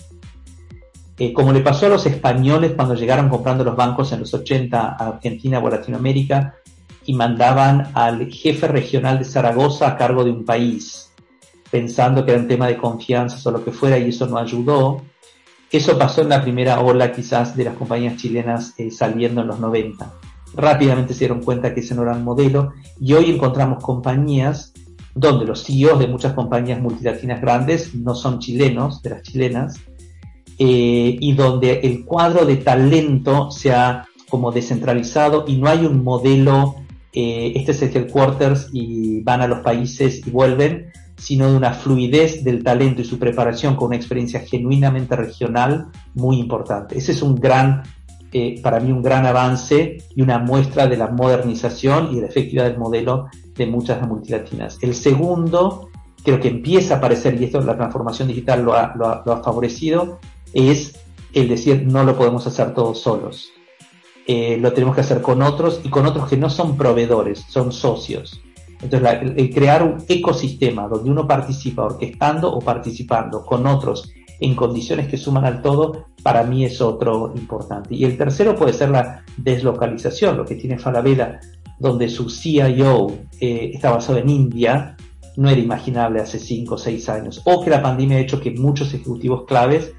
Eh, 1.18 1.32
como 1.32 1.54
le 1.54 1.62
pasó 1.62 1.86
a 1.86 1.90
los 1.90 2.06
españoles 2.06 2.74
cuando 2.76 2.94
llegaron 2.94 3.30
comprando 3.30 3.64
los 3.64 3.76
bancos 3.76 4.12
en 4.12 4.20
los 4.20 4.34
80 4.34 4.80
a 4.80 5.08
Argentina 5.08 5.60
o 5.60 5.68
a 5.68 5.72
Latinoamérica 5.72 6.56
y 7.06 7.14
mandaban 7.14 7.92
al 7.94 8.28
jefe 8.28 8.68
regional 8.68 9.20
de 9.20 9.26
Zaragoza 9.26 9.88
a 9.88 9.98
cargo 9.98 10.24
de 10.24 10.32
un 10.32 10.46
país, 10.46 11.12
pensando 11.70 12.26
que 12.26 12.32
era 12.32 12.42
un 12.42 12.48
tema 12.48 12.68
de 12.68 12.78
confianza 12.78 13.50
o 13.50 13.52
lo 13.52 13.64
que 13.64 13.72
fuera 13.72 13.98
y 13.98 14.10
eso 14.10 14.28
no 14.28 14.38
ayudó. 14.38 15.02
Eso 15.72 15.98
pasó 15.98 16.22
en 16.22 16.30
la 16.30 16.42
primera 16.42 16.80
ola 16.80 17.12
quizás 17.12 17.56
de 17.56 17.66
las 17.66 17.76
compañías 17.76 18.18
chilenas 18.18 18.74
eh, 18.78 18.92
saliendo 18.92 19.42
en 19.42 19.48
los 19.48 19.60
90. 19.60 20.14
Rápidamente 20.56 21.14
se 21.14 21.20
dieron 21.20 21.44
cuenta 21.44 21.74
que 21.74 21.82
ese 21.82 21.96
no 21.96 22.04
era 22.04 22.14
un 22.14 22.24
modelo 22.24 22.74
y 23.00 23.14
hoy 23.14 23.30
encontramos 23.30 23.84
compañías 23.84 24.74
donde 25.14 25.46
los 25.46 25.64
CEOs 25.64 26.00
de 26.00 26.08
muchas 26.08 26.34
compañías 26.34 26.82
multilatinas 26.82 27.42
grandes 27.42 27.96
no 27.96 28.16
son 28.16 28.40
chilenos, 28.40 29.02
de 29.02 29.12
las 29.12 29.22
chilenas, 29.24 29.80
eh, 30.60 31.18
y 31.20 31.34
donde 31.34 31.80
el 31.80 32.06
cuadro 32.06 32.46
de 32.46 32.58
talento 32.58 33.50
se 33.52 33.74
ha 33.74 34.06
como 34.30 34.52
descentralizado 34.52 35.46
y 35.48 35.58
no 35.58 35.70
hay 35.70 35.86
un 35.86 36.04
modelo, 36.04 36.76
eh, 37.16 37.54
este 37.56 37.72
es 37.72 37.82
el 37.82 37.96
headquarters 37.96 38.70
y 38.74 39.22
van 39.22 39.42
a 39.42 39.48
los 39.48 39.60
países 39.60 40.28
y 40.28 40.30
vuelven, 40.30 40.92
sino 41.16 41.50
de 41.50 41.56
una 41.56 41.72
fluidez 41.72 42.44
del 42.44 42.62
talento 42.62 43.02
y 43.02 43.06
su 43.06 43.18
preparación 43.18 43.78
con 43.78 43.88
una 43.88 43.96
experiencia 43.96 44.42
genuinamente 44.42 45.16
regional 45.16 45.88
muy 46.14 46.38
importante. 46.38 46.98
Ese 46.98 47.14
es 47.14 47.22
un 47.22 47.36
gran, 47.36 47.84
eh, 48.34 48.60
para 48.62 48.82
mí 48.82 48.92
un 48.92 49.02
gran 49.02 49.26
avance 49.26 49.98
y 50.14 50.22
una 50.22 50.40
muestra 50.40 50.88
de 50.88 50.98
la 50.98 51.08
modernización 51.08 52.14
y 52.14 52.20
la 52.20 52.28
efectividad 52.28 52.66
del 52.66 52.78
modelo 52.78 53.28
de 53.56 53.66
muchas 53.66 54.06
multilatinas. 54.06 54.78
El 54.82 54.94
segundo, 54.94 55.88
creo 56.22 56.42
que 56.42 56.50
empieza 56.50 56.96
a 56.96 56.98
aparecer, 56.98 57.40
y 57.40 57.46
esto 57.46 57.62
la 57.62 57.78
transformación 57.78 58.28
digital 58.28 58.62
lo 58.64 58.74
ha, 58.74 59.42
favorecido, 59.42 60.20
es 60.54 61.00
el 61.32 61.48
decir 61.48 61.88
no 61.88 62.04
lo 62.04 62.18
podemos 62.18 62.46
hacer 62.46 62.74
todos 62.74 63.00
solos. 63.02 63.55
Eh, 64.28 64.58
lo 64.60 64.74
tenemos 64.74 64.96
que 64.96 65.02
hacer 65.02 65.22
con 65.22 65.42
otros 65.42 65.82
y 65.84 65.90
con 65.90 66.06
otros 66.06 66.28
que 66.28 66.38
no 66.38 66.50
son 66.50 66.78
proveedores, 66.78 67.46
son 67.48 67.72
socios. 67.72 68.42
Entonces, 68.82 69.34
el 69.36 69.54
crear 69.54 69.84
un 69.84 70.04
ecosistema 70.08 70.88
donde 70.88 71.10
uno 71.10 71.28
participa 71.28 71.84
orquestando 71.84 72.52
o 72.52 72.60
participando 72.60 73.46
con 73.46 73.66
otros 73.68 74.12
en 74.40 74.56
condiciones 74.56 75.08
que 75.08 75.18
suman 75.18 75.46
al 75.46 75.62
todo, 75.62 76.08
para 76.24 76.44
mí 76.44 76.66
es 76.66 76.82
otro 76.82 77.34
importante. 77.36 77.96
Y 77.96 78.04
el 78.04 78.18
tercero 78.18 78.56
puede 78.56 78.74
ser 78.74 78.90
la 78.90 79.24
deslocalización, 79.38 80.38
lo 80.38 80.46
que 80.46 80.56
tiene 80.56 80.78
Falabella, 80.78 81.40
donde 81.80 82.10
su 82.10 82.30
CIO 82.30 83.08
eh, 83.40 83.72
está 83.74 83.92
basado 83.92 84.18
en 84.18 84.30
India, 84.30 84.98
no 85.38 85.50
era 85.50 85.60
imaginable 85.60 86.22
hace 86.22 86.40
5 86.40 86.76
o 86.76 86.78
6 86.78 87.10
años. 87.10 87.42
O 87.46 87.64
que 87.64 87.70
la 87.70 87.82
pandemia 87.82 88.18
ha 88.18 88.22
hecho 88.22 88.40
que 88.40 88.52
muchos 88.52 88.94
ejecutivos 88.94 89.46
claves 89.46 89.94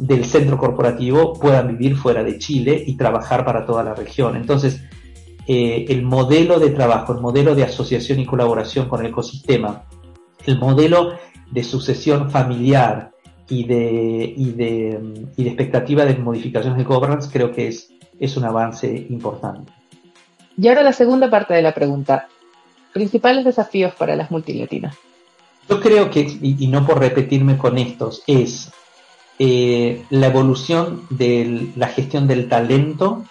del 0.00 0.24
centro 0.24 0.56
corporativo 0.56 1.34
puedan 1.34 1.68
vivir 1.68 1.96
fuera 1.96 2.24
de 2.24 2.38
Chile 2.38 2.82
y 2.86 2.96
trabajar 2.96 3.44
para 3.44 3.66
toda 3.66 3.84
la 3.84 3.94
región. 3.94 4.36
Entonces, 4.36 4.82
eh, 5.46 5.86
el 5.88 6.02
modelo 6.02 6.58
de 6.58 6.70
trabajo, 6.70 7.12
el 7.12 7.20
modelo 7.20 7.54
de 7.54 7.64
asociación 7.64 8.18
y 8.20 8.26
colaboración 8.26 8.88
con 8.88 9.00
el 9.00 9.06
ecosistema, 9.06 9.84
el 10.46 10.58
modelo 10.58 11.12
de 11.50 11.64
sucesión 11.64 12.30
familiar 12.30 13.10
y 13.48 13.64
de, 13.64 14.32
y 14.36 14.52
de, 14.52 15.26
y 15.36 15.44
de 15.44 15.48
expectativa 15.50 16.04
de 16.04 16.16
modificaciones 16.16 16.78
de 16.78 16.84
governance, 16.84 17.28
creo 17.32 17.52
que 17.52 17.68
es, 17.68 17.92
es 18.18 18.36
un 18.36 18.44
avance 18.44 19.06
importante. 19.10 19.72
Y 20.56 20.68
ahora 20.68 20.82
la 20.82 20.92
segunda 20.92 21.28
parte 21.28 21.54
de 21.54 21.62
la 21.62 21.74
pregunta. 21.74 22.28
Principales 22.92 23.44
desafíos 23.44 23.94
para 23.94 24.16
las 24.16 24.30
multilatinas. 24.30 24.96
Yo 25.68 25.80
creo 25.80 26.10
que, 26.10 26.20
y, 26.20 26.66
no 26.66 26.84
por 26.84 26.98
repetirme 26.98 27.56
con 27.56 27.78
estos, 27.78 28.22
es 28.26 28.72
eh, 29.42 30.04
la 30.10 30.26
evolución 30.26 31.06
de 31.08 31.72
la 31.74 31.88
gestión 31.88 32.28
del 32.28 32.46
talento. 32.46 33.24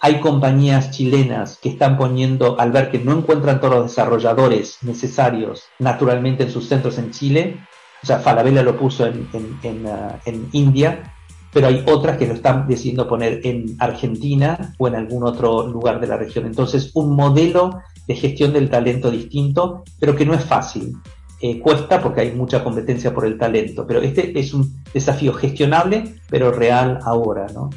Hay 0.00 0.18
compañías 0.18 0.90
chilenas 0.90 1.58
que 1.62 1.68
están 1.68 1.96
poniendo, 1.96 2.58
al 2.58 2.72
ver 2.72 2.90
que 2.90 2.98
no 2.98 3.12
encuentran 3.12 3.60
todos 3.60 3.74
los 3.74 3.86
desarrolladores 3.86 4.78
necesarios 4.82 5.62
naturalmente 5.78 6.42
en 6.42 6.50
sus 6.50 6.68
centros 6.68 6.98
en 6.98 7.12
Chile, 7.12 7.56
o 8.02 8.06
sea, 8.06 8.18
Falabella 8.18 8.64
lo 8.64 8.76
puso 8.76 9.06
en, 9.06 9.28
en, 9.62 9.86
uh, 9.86 10.18
en 10.24 10.48
India, 10.50 11.14
pero 11.52 11.68
hay 11.68 11.84
otras 11.86 12.18
que 12.18 12.26
lo 12.26 12.34
están 12.34 12.66
decidiendo 12.66 13.06
poner 13.06 13.40
en 13.44 13.76
Argentina 13.78 14.74
o 14.76 14.88
en 14.88 14.96
algún 14.96 15.22
otro 15.22 15.68
lugar 15.68 16.00
de 16.00 16.08
la 16.08 16.16
región. 16.16 16.46
Entonces, 16.46 16.90
un 16.94 17.14
modelo 17.14 17.80
de 18.08 18.16
gestión 18.16 18.52
del 18.52 18.68
talento 18.68 19.08
distinto, 19.10 19.84
pero 20.00 20.16
que 20.16 20.26
no 20.26 20.34
es 20.34 20.44
fácil. 20.44 20.96
Eh, 21.40 21.60
cuesta 21.60 22.00
porque 22.00 22.22
hay 22.22 22.32
mucha 22.32 22.64
competencia 22.64 23.12
por 23.12 23.26
el 23.26 23.36
talento, 23.36 23.86
pero 23.86 24.00
este 24.00 24.38
es 24.38 24.54
un 24.54 24.82
desafío 24.92 25.34
gestionable, 25.34 26.14
pero 26.30 26.50
real 26.50 26.98
ahora. 27.04 27.46
¿no? 27.52 27.68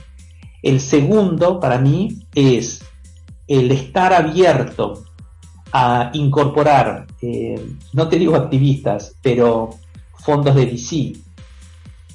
El 0.63 0.79
segundo, 0.79 1.59
para 1.59 1.77
mí, 1.77 2.25
es 2.33 2.81
el 3.47 3.71
estar 3.71 4.13
abierto 4.13 5.03
a 5.73 6.09
incorporar, 6.13 7.05
eh, 7.21 7.61
no 7.93 8.07
te 8.07 8.17
digo 8.17 8.35
activistas, 8.35 9.15
pero 9.21 9.71
fondos 10.13 10.55
de 10.55 10.65
VC, 10.65 11.17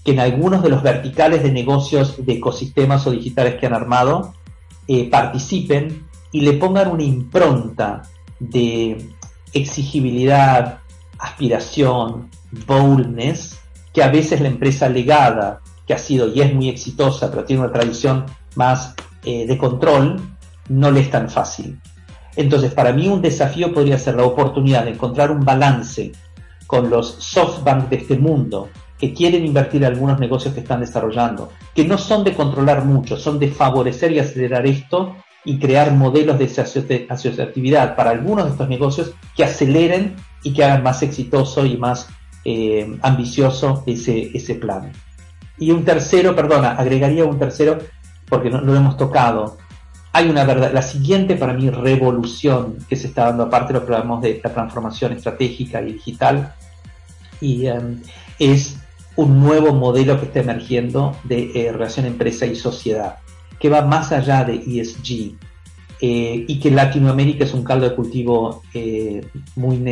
que 0.02 0.12
en 0.12 0.20
algunos 0.20 0.62
de 0.62 0.70
los 0.70 0.82
verticales 0.82 1.42
de 1.42 1.52
negocios 1.52 2.24
de 2.24 2.32
ecosistemas 2.34 3.06
o 3.06 3.10
digitales 3.10 3.56
que 3.56 3.66
han 3.66 3.74
armado 3.74 4.34
eh, 4.88 5.08
participen 5.08 6.06
y 6.32 6.40
le 6.40 6.54
pongan 6.54 6.90
una 6.90 7.02
impronta 7.02 8.02
de 8.38 9.08
exigibilidad, 9.52 10.80
aspiración, 11.18 12.30
boldness, 12.66 13.60
que 13.92 14.02
a 14.02 14.08
veces 14.08 14.40
la 14.40 14.48
empresa 14.48 14.88
legada, 14.88 15.60
que 15.86 15.94
ha 15.94 15.98
sido 15.98 16.28
y 16.28 16.40
es 16.40 16.54
muy 16.54 16.68
exitosa, 16.68 17.30
pero 17.30 17.44
tiene 17.44 17.62
una 17.62 17.72
tradición 17.72 18.26
más 18.56 18.94
eh, 19.24 19.46
de 19.46 19.58
control, 19.58 20.20
no 20.68 20.90
le 20.90 21.00
es 21.00 21.10
tan 21.10 21.28
fácil. 21.28 21.80
Entonces, 22.36 22.72
para 22.72 22.92
mí 22.92 23.08
un 23.08 23.22
desafío 23.22 23.72
podría 23.72 23.98
ser 23.98 24.16
la 24.16 24.24
oportunidad 24.24 24.84
de 24.84 24.92
encontrar 24.92 25.30
un 25.30 25.44
balance 25.44 26.12
con 26.66 26.90
los 26.90 27.16
softbank 27.20 27.88
de 27.88 27.96
este 27.96 28.18
mundo 28.18 28.70
que 28.98 29.12
quieren 29.12 29.44
invertir 29.44 29.82
en 29.82 29.88
algunos 29.88 30.18
negocios 30.18 30.54
que 30.54 30.60
están 30.60 30.80
desarrollando, 30.80 31.50
que 31.74 31.84
no 31.84 31.98
son 31.98 32.24
de 32.24 32.32
controlar 32.34 32.84
mucho, 32.84 33.16
son 33.16 33.38
de 33.38 33.48
favorecer 33.48 34.12
y 34.12 34.18
acelerar 34.18 34.66
esto 34.66 35.14
y 35.44 35.58
crear 35.58 35.92
modelos 35.92 36.38
de 36.38 37.06
asociatividad 37.08 37.96
para 37.96 38.10
algunos 38.10 38.46
de 38.46 38.50
estos 38.52 38.68
negocios 38.68 39.12
que 39.36 39.44
aceleren 39.44 40.16
y 40.42 40.52
que 40.52 40.64
hagan 40.64 40.82
más 40.82 41.02
exitoso 41.02 41.66
y 41.66 41.76
más 41.76 42.08
eh, 42.44 42.98
ambicioso 43.02 43.82
ese, 43.86 44.30
ese 44.34 44.54
plan. 44.54 44.92
Y 45.58 45.70
un 45.70 45.84
tercero, 45.84 46.34
perdona, 46.34 46.72
agregaría 46.72 47.24
un 47.24 47.38
tercero 47.38 47.78
porque 48.28 48.50
no 48.50 48.60
lo 48.60 48.74
hemos 48.74 48.96
tocado. 48.96 49.58
Hay 50.12 50.28
una 50.28 50.44
verdad, 50.44 50.72
la 50.72 50.82
siguiente 50.82 51.36
para 51.36 51.52
mí 51.52 51.70
revolución 51.70 52.78
que 52.88 52.96
se 52.96 53.08
está 53.08 53.26
dando, 53.26 53.44
aparte 53.44 53.72
de 53.72 53.80
lo 53.80 53.86
que 53.86 53.94
hablamos 53.94 54.22
de 54.22 54.40
la 54.42 54.52
transformación 54.52 55.12
estratégica 55.12 55.82
y 55.82 55.94
digital, 55.94 56.54
y 57.40 57.66
em, 57.66 58.00
es 58.38 58.78
un 59.16 59.40
nuevo 59.40 59.72
modelo 59.74 60.18
que 60.18 60.26
está 60.26 60.40
emergiendo 60.40 61.16
de 61.24 61.50
eh, 61.54 61.72
relación 61.72 62.06
empresa 62.06 62.46
y 62.46 62.56
sociedad, 62.56 63.18
que 63.64 63.70
va 63.70 63.80
más 63.80 64.12
allá 64.12 64.44
de 64.44 64.56
ESG, 64.56 65.38
eh, 65.98 66.44
y 66.46 66.60
que 66.60 66.70
Latinoamérica 66.70 67.44
es 67.44 67.54
un 67.54 67.64
caldo 67.64 67.88
de 67.88 67.94
cultivo 67.94 68.62
eh, 68.74 69.26
muy 69.56 69.82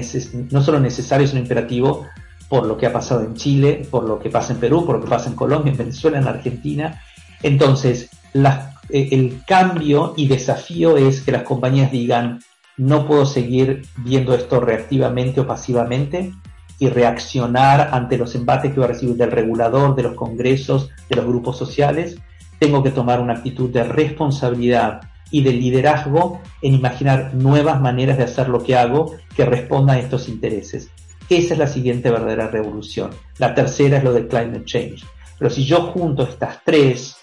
no 0.51 0.63
solo 0.63 0.79
necesario, 0.79 1.27
sino 1.27 1.41
imperativo 1.41 2.05
por 2.51 2.67
lo 2.67 2.77
que 2.77 2.85
ha 2.85 2.93
pasado 2.93 3.23
en 3.23 3.33
Chile, 3.33 3.87
por 3.91 4.05
lo 4.05 4.19
que 4.19 4.29
pasa 4.29 4.53
en 4.53 4.61
Perú, 4.61 4.85
por 4.85 4.97
lo 4.97 5.03
que 5.03 5.09
pasa 5.09 5.31
en 5.31 5.37
Colombia, 5.37 5.71
en 5.71 5.79
Venezuela, 5.79 6.19
en 6.19 6.29
Argentina. 6.29 7.01
Entonces, 7.43 8.11
eh, 8.35 9.09
el 9.11 9.41
cambio 9.47 10.13
y 10.19 10.29
desafío 10.29 10.99
es 10.99 11.23
que 11.23 11.33
las 11.33 11.45
compañías 11.45 11.91
digan, 11.91 12.41
no 12.77 13.07
puedo 13.07 13.25
seguir 13.25 13.87
viendo 13.97 14.35
esto 14.35 14.61
reactivamente 14.61 15.41
o 15.41 15.47
pasivamente 15.47 16.31
y 16.79 16.91
reaccionar 16.91 17.89
ante 17.93 18.19
los 18.19 18.35
embates 18.35 18.75
que 18.75 18.81
va 18.81 18.85
a 18.85 18.89
recibir 18.89 19.17
del 19.17 19.31
regulador, 19.31 19.95
de 19.95 20.03
los 20.03 20.15
congresos, 20.15 20.91
de 21.09 21.17
los 21.17 21.25
grupos 21.25 21.57
sociales. 21.57 22.19
Tengo 22.63 22.85
que 22.85 22.93
tomar 22.93 23.19
una 23.19 23.33
actitud 23.33 23.71
de 23.71 23.83
responsabilidad 23.83 25.01
y 25.33 25.43
de 25.43 25.53
liderazgo 25.53 26.41
en 26.61 26.75
imaginar 26.75 27.35
nuevas 27.35 27.81
maneras 27.81 28.19
de 28.19 28.23
hacer 28.23 28.49
lo 28.49 28.63
que 28.63 28.77
hago 28.77 29.17
que 29.35 29.45
respondan 29.45 29.97
a 29.97 29.99
estos 29.99 30.29
intereses. 30.29 30.89
Esa 31.29 31.55
es 31.55 31.59
la 31.59 31.67
siguiente 31.67 32.09
verdadera 32.09 32.47
revolución. 32.47 33.11
La 33.39 33.53
tercera 33.53 33.97
es 33.97 34.05
lo 34.05 34.13
del 34.13 34.29
climate 34.29 34.65
change. 34.65 35.05
Pero 35.41 35.51
si 35.51 35.65
yo 35.65 35.89
junto 35.89 36.23
estas 36.23 36.61
tres, 36.65 37.17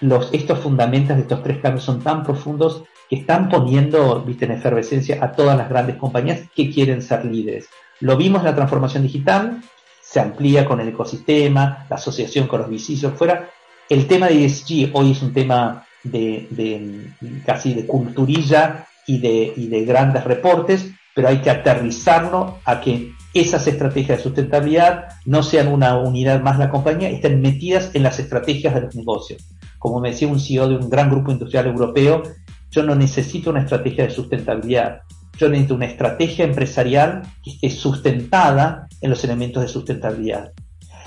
los, 0.00 0.28
estos 0.34 0.58
fundamentos 0.58 1.16
de 1.16 1.22
estos 1.22 1.42
tres 1.42 1.62
cambios 1.62 1.84
son 1.84 2.02
tan 2.02 2.22
profundos 2.22 2.82
que 3.08 3.16
están 3.16 3.48
poniendo 3.48 4.20
viste, 4.20 4.44
en 4.44 4.52
efervescencia 4.52 5.24
a 5.24 5.32
todas 5.32 5.56
las 5.56 5.70
grandes 5.70 5.96
compañías 5.96 6.42
que 6.54 6.70
quieren 6.70 7.00
ser 7.00 7.24
líderes. 7.24 7.70
Lo 8.00 8.18
vimos 8.18 8.40
en 8.40 8.48
la 8.48 8.54
transformación 8.54 9.04
digital, 9.04 9.62
se 10.02 10.20
amplía 10.20 10.66
con 10.66 10.78
el 10.78 10.88
ecosistema, 10.88 11.86
la 11.88 11.96
asociación 11.96 12.46
con 12.48 12.60
los 12.60 12.68
visisos 12.68 13.14
fuera. 13.14 13.48
El 13.90 14.06
tema 14.06 14.28
de 14.28 14.46
ESG 14.46 14.90
hoy 14.94 15.12
es 15.12 15.22
un 15.22 15.34
tema 15.34 15.86
de, 16.02 17.10
casi 17.44 17.74
de 17.74 17.86
culturilla 17.86 18.86
y 19.06 19.18
de, 19.18 19.52
y 19.56 19.68
de 19.68 19.84
grandes 19.84 20.24
reportes, 20.24 20.90
pero 21.14 21.28
hay 21.28 21.38
que 21.38 21.50
aterrizarlo 21.50 22.58
a 22.64 22.80
que 22.80 23.12
esas 23.34 23.66
estrategias 23.66 24.18
de 24.18 24.24
sustentabilidad 24.24 25.08
no 25.26 25.42
sean 25.42 25.68
una 25.68 25.98
unidad 25.98 26.40
más 26.40 26.58
de 26.58 26.64
la 26.64 26.70
compañía, 26.70 27.10
estén 27.10 27.40
metidas 27.42 27.90
en 27.94 28.02
las 28.02 28.18
estrategias 28.18 28.74
de 28.74 28.80
los 28.80 28.94
negocios. 28.94 29.46
Como 29.78 30.00
me 30.00 30.10
decía 30.10 30.28
un 30.28 30.40
CEO 30.40 30.68
de 30.68 30.76
un 30.76 30.88
gran 30.88 31.10
grupo 31.10 31.30
industrial 31.30 31.66
europeo, 31.66 32.22
yo 32.70 32.82
no 32.82 32.94
necesito 32.94 33.50
una 33.50 33.60
estrategia 33.60 34.04
de 34.04 34.10
sustentabilidad, 34.10 35.02
yo 35.36 35.48
necesito 35.48 35.74
una 35.74 35.86
estrategia 35.86 36.44
empresarial 36.44 37.22
que 37.42 37.50
esté 37.50 37.70
sustentada 37.70 38.88
en 39.00 39.10
los 39.10 39.22
elementos 39.24 39.62
de 39.62 39.68
sustentabilidad. 39.68 40.52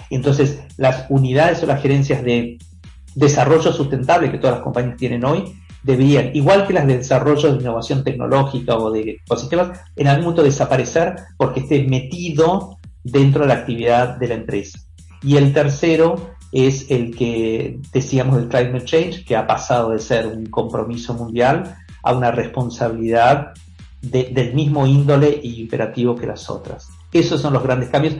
Entonces, 0.09 0.61
las 0.77 1.05
unidades 1.09 1.61
o 1.63 1.65
las 1.65 1.81
gerencias 1.81 2.23
de 2.23 2.57
desarrollo 3.17 3.73
sustentable 3.73 4.32
que 4.32 4.38
todas 4.38 4.58
las 4.58 4.63
compañías 4.63 4.97
tienen 4.97 5.25
hoy, 5.25 5.56
deberían, 5.82 6.36
igual 6.36 6.67
que 6.67 6.73
las 6.73 6.86
de 6.86 6.97
desarrollo 6.97 7.51
de 7.51 7.60
innovación 7.60 8.03
tecnológica 8.03 8.75
o 8.77 8.91
de 8.91 9.21
ecosistemas, 9.23 9.80
en 9.95 10.08
algún 10.08 10.25
momento 10.25 10.43
desaparecer 10.43 11.15
porque 11.36 11.62
esté 11.62 11.84
metido 11.84 12.77
dentro 13.03 13.41
de 13.41 13.47
la 13.47 13.56
actividad 13.56 14.17
de 14.17 14.27
la 14.27 14.36
empresa. 14.36 14.80
Y 15.23 15.38
el 15.38 15.51
tercero 15.51 16.36
es 16.51 16.91
el 16.91 17.15
que 17.15 17.80
decíamos 17.91 18.38
del 18.38 18.49
climate 18.49 18.86
change, 18.86 19.25
que 19.25 19.36
ha 19.36 19.47
pasado 19.47 19.89
de 19.89 19.99
ser 19.99 20.27
un 20.27 20.45
compromiso 20.45 21.15
mundial 21.15 21.75
a 22.03 22.13
una 22.13 22.30
responsabilidad 22.30 23.53
del 24.01 24.53
mismo 24.53 24.86
índole 24.86 25.39
y 25.41 25.62
imperativo 25.62 26.15
que 26.15 26.27
las 26.27 26.49
otras. 26.51 26.88
Esos 27.12 27.41
son 27.41 27.53
los 27.53 27.63
grandes 27.63 27.89
cambios. 27.89 28.15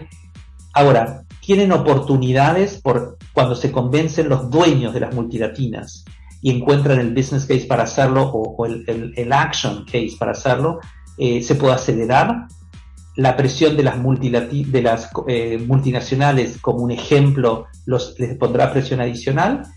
Ahora, 0.74 1.24
tienen 1.40 1.72
oportunidades 1.72 2.82
por 2.82 3.17
cuando 3.38 3.54
se 3.54 3.72
convencen 3.72 4.30
los 4.30 4.50
dueños 4.50 4.96
de 4.96 5.00
las 5.00 5.14
multilatinas 5.14 6.04
y 6.42 6.50
encuentran 6.50 7.00
el 7.00 7.14
business 7.14 7.46
case 7.46 7.68
para 7.68 7.84
hacerlo 7.84 8.32
o, 8.34 8.66
el, 8.66 9.32
action 9.32 9.86
case 9.86 10.16
para 10.18 10.32
hacerlo, 10.32 10.80
eh, 11.20 11.44
se 11.44 11.54
puede 11.54 11.76
acelerar. 11.76 12.48
La 13.16 13.38
presión 13.38 13.78
de 13.78 13.84
las, 13.84 13.96
de 14.02 14.82
las 14.82 15.12
eh, 15.28 15.64
multinacionales, 15.68 16.58
como 16.58 16.80
un 16.80 16.90
ejemplo, 16.90 17.68
los, 17.86 18.20
les 18.20 18.36
pondrá 18.38 18.74
presión 18.74 19.02
adicional, 19.02 19.68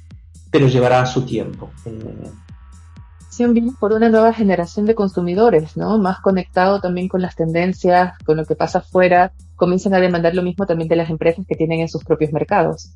pero 0.51 0.66
llevará 0.66 1.05
su 1.05 1.27
tiempo. 1.27 1.68
Transformación 1.83 3.53
viene 3.53 3.73
por 3.79 3.92
una 3.92 4.09
nueva 4.09 4.33
generación 4.33 4.87
de 4.87 4.94
consumidores, 4.94 5.77
¿no? 5.77 5.99
Más 5.99 6.20
conectado 6.20 6.81
también 6.81 7.09
con 7.09 7.20
las 7.20 7.37
tendencias, 7.37 8.16
con 8.25 8.38
lo 8.38 8.46
que 8.46 8.57
pasa 8.57 8.79
afuera, 8.79 9.33
comienzan 9.57 9.92
a 9.92 10.01
demandar 10.01 10.35
lo 10.35 10.42
mismo 10.42 10.64
también 10.64 10.88
de 10.88 10.96
las 10.96 11.11
empresas 11.11 11.44
que 11.46 11.57
tienen 11.57 11.81
en 11.81 11.88
sus 11.90 12.05
propios 12.05 12.33
mercados. 12.33 12.90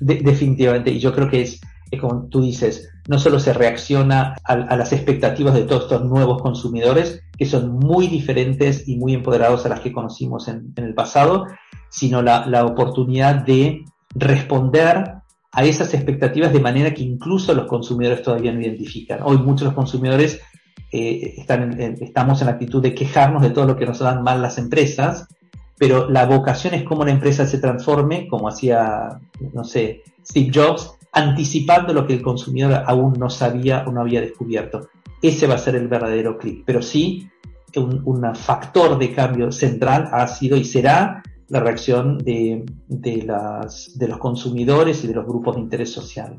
Definitivamente, 0.00 0.90
y 0.90 0.98
yo 0.98 1.12
creo 1.14 1.28
que 1.28 1.42
es, 1.42 1.60
como 2.00 2.28
tú 2.28 2.42
dices, 2.42 2.90
no 3.08 3.18
solo 3.18 3.40
se 3.40 3.52
reacciona 3.52 4.36
a, 4.44 4.76
las 4.76 4.92
expectativas 4.92 5.54
de 5.54 5.62
todos 5.62 5.84
estos 5.84 6.04
nuevos 6.04 6.42
consumidores, 6.42 7.22
que 7.36 7.46
son 7.46 7.70
muy 7.78 8.06
diferentes 8.06 8.86
y 8.86 8.96
muy 8.96 9.14
empoderados 9.14 9.64
a 9.64 9.70
las 9.70 9.80
que 9.80 9.92
conocimos 9.92 10.48
en, 10.48 10.72
el 10.76 10.94
pasado, 10.94 11.46
sino 11.88 12.20
la, 12.20 12.64
oportunidad 12.66 13.46
de 13.46 13.84
responder 14.14 15.14
a 15.50 15.64
esas 15.64 15.94
expectativas 15.94 16.52
de 16.52 16.60
manera 16.60 16.92
que 16.92 17.02
incluso 17.02 17.54
los 17.54 17.66
consumidores 17.66 18.22
todavía 18.22 18.52
no 18.52 18.60
identifican. 18.60 19.20
Hoy 19.22 19.38
muchos 19.38 19.60
de 19.60 19.66
los 19.66 19.74
consumidores 19.74 20.40
eh, 20.92 21.34
están 21.38 21.80
estamos 21.80 22.40
en 22.40 22.46
la 22.46 22.52
actitud 22.52 22.82
de 22.82 22.94
quejarnos 22.94 23.42
de 23.42 23.50
todo 23.50 23.66
lo 23.66 23.76
que 23.76 23.86
nos 23.86 23.98
dan 23.98 24.22
mal 24.22 24.42
las 24.42 24.58
empresas, 24.58 25.26
pero 25.78 26.08
la 26.10 26.26
vocación 26.26 26.74
es 26.74 26.82
cómo 26.82 27.04
la 27.04 27.12
empresa 27.12 27.46
se 27.46 27.58
transforme, 27.58 28.26
como 28.28 28.48
hacía, 28.48 29.20
no 29.52 29.64
sé, 29.64 30.02
Steve 30.26 30.50
Jobs, 30.52 30.92
anticipando 31.12 31.92
lo 31.92 32.06
que 32.06 32.14
el 32.14 32.22
consumidor 32.22 32.82
aún 32.86 33.14
no 33.18 33.30
sabía 33.30 33.84
o 33.86 33.92
no 33.92 34.00
había 34.00 34.20
descubierto. 34.20 34.88
Ese 35.22 35.46
va 35.46 35.54
a 35.54 35.58
ser 35.58 35.76
el 35.76 35.88
verdadero 35.88 36.38
clic. 36.38 36.64
Pero 36.66 36.82
sí, 36.82 37.28
un, 37.76 38.34
factor 38.34 38.98
de 38.98 39.14
cambio 39.14 39.52
central 39.52 40.08
ha 40.12 40.26
sido 40.26 40.56
y 40.56 40.64
será 40.64 41.22
la 41.48 41.60
reacción 41.60 42.18
de, 42.18 42.64
los 42.88 44.18
consumidores 44.18 45.04
y 45.04 45.06
de 45.06 45.14
los 45.14 45.26
grupos 45.26 45.56
de 45.56 45.62
interés 45.62 45.92
social. 45.92 46.36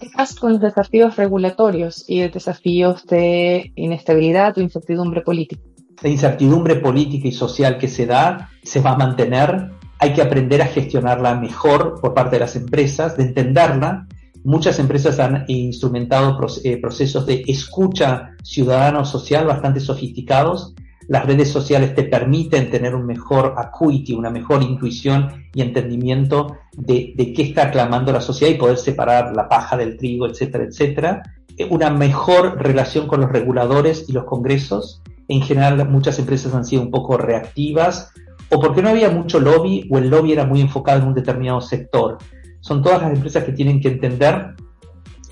¿Qué 0.00 0.08
pasa 0.14 0.38
con 0.40 0.52
los 0.52 0.60
desafíos 0.60 1.16
regulatorios 1.16 2.04
y 2.08 2.20
desafíos 2.28 3.06
de 3.06 3.72
inestabilidad 3.76 4.58
o 4.58 4.60
incertidumbre 4.60 5.22
política? 5.22 5.62
La 6.04 6.10
incertidumbre 6.10 6.76
política 6.76 7.26
y 7.26 7.32
social 7.32 7.78
que 7.78 7.88
se 7.88 8.06
da 8.06 8.50
se 8.62 8.80
va 8.80 8.92
a 8.92 8.96
mantener. 8.96 9.72
Hay 9.98 10.12
que 10.12 10.22
aprender 10.22 10.62
a 10.62 10.66
gestionarla 10.66 11.34
mejor 11.34 12.00
por 12.00 12.14
parte 12.14 12.36
de 12.36 12.40
las 12.40 12.54
empresas, 12.54 13.16
de 13.16 13.24
entenderla. 13.24 14.06
Muchas 14.44 14.78
empresas 14.78 15.18
han 15.18 15.44
instrumentado 15.48 16.38
eh, 16.62 16.76
procesos 16.76 17.26
de 17.26 17.42
escucha 17.48 18.36
ciudadano 18.44 19.04
social 19.04 19.46
bastante 19.46 19.80
sofisticados 19.80 20.74
las 21.08 21.26
redes 21.26 21.50
sociales 21.50 21.94
te 21.94 22.04
permiten 22.04 22.70
tener 22.70 22.94
un 22.94 23.04
mejor 23.04 23.54
acuity, 23.56 24.14
una 24.14 24.30
mejor 24.30 24.62
intuición 24.62 25.44
y 25.54 25.60
entendimiento 25.60 26.56
de, 26.76 27.14
qué 27.36 27.42
está 27.42 27.70
clamando 27.70 28.12
la 28.12 28.20
sociedad 28.20 28.54
y 28.54 28.58
poder 28.58 28.78
separar 28.78 29.34
la 29.34 29.48
paja 29.48 29.76
del 29.76 29.96
trigo, 29.96 30.26
etcétera, 30.26 30.64
etcétera. 30.64 31.22
Eh, 31.56 31.66
una 31.70 31.90
mejor 31.90 32.56
relación 32.62 33.06
con 33.06 33.20
los 33.20 33.30
reguladores 33.30 34.06
y 34.08 34.12
los 34.12 34.24
congresos. 34.24 35.02
En 35.28 35.42
general, 35.42 35.88
muchas 35.88 36.18
empresas 36.18 36.54
han 36.54 36.64
sido 36.64 36.82
un 36.82 36.90
poco 36.90 37.16
reactivas 37.16 38.12
o 38.50 38.60
porque 38.60 38.82
no 38.82 38.90
había 38.90 39.10
mucho 39.10 39.40
lobby 39.40 39.88
o 39.90 39.98
el 39.98 40.10
lobby 40.10 40.32
era 40.32 40.44
muy 40.44 40.60
enfocado 40.60 41.00
en 41.00 41.08
un 41.08 41.14
determinado 41.14 41.60
sector. 41.60 42.18
Son 42.60 42.82
todas 42.82 43.02
las 43.02 43.12
empresas 43.12 43.44
que 43.44 43.52
tienen 43.52 43.80
que 43.80 43.88
entender 43.88 44.54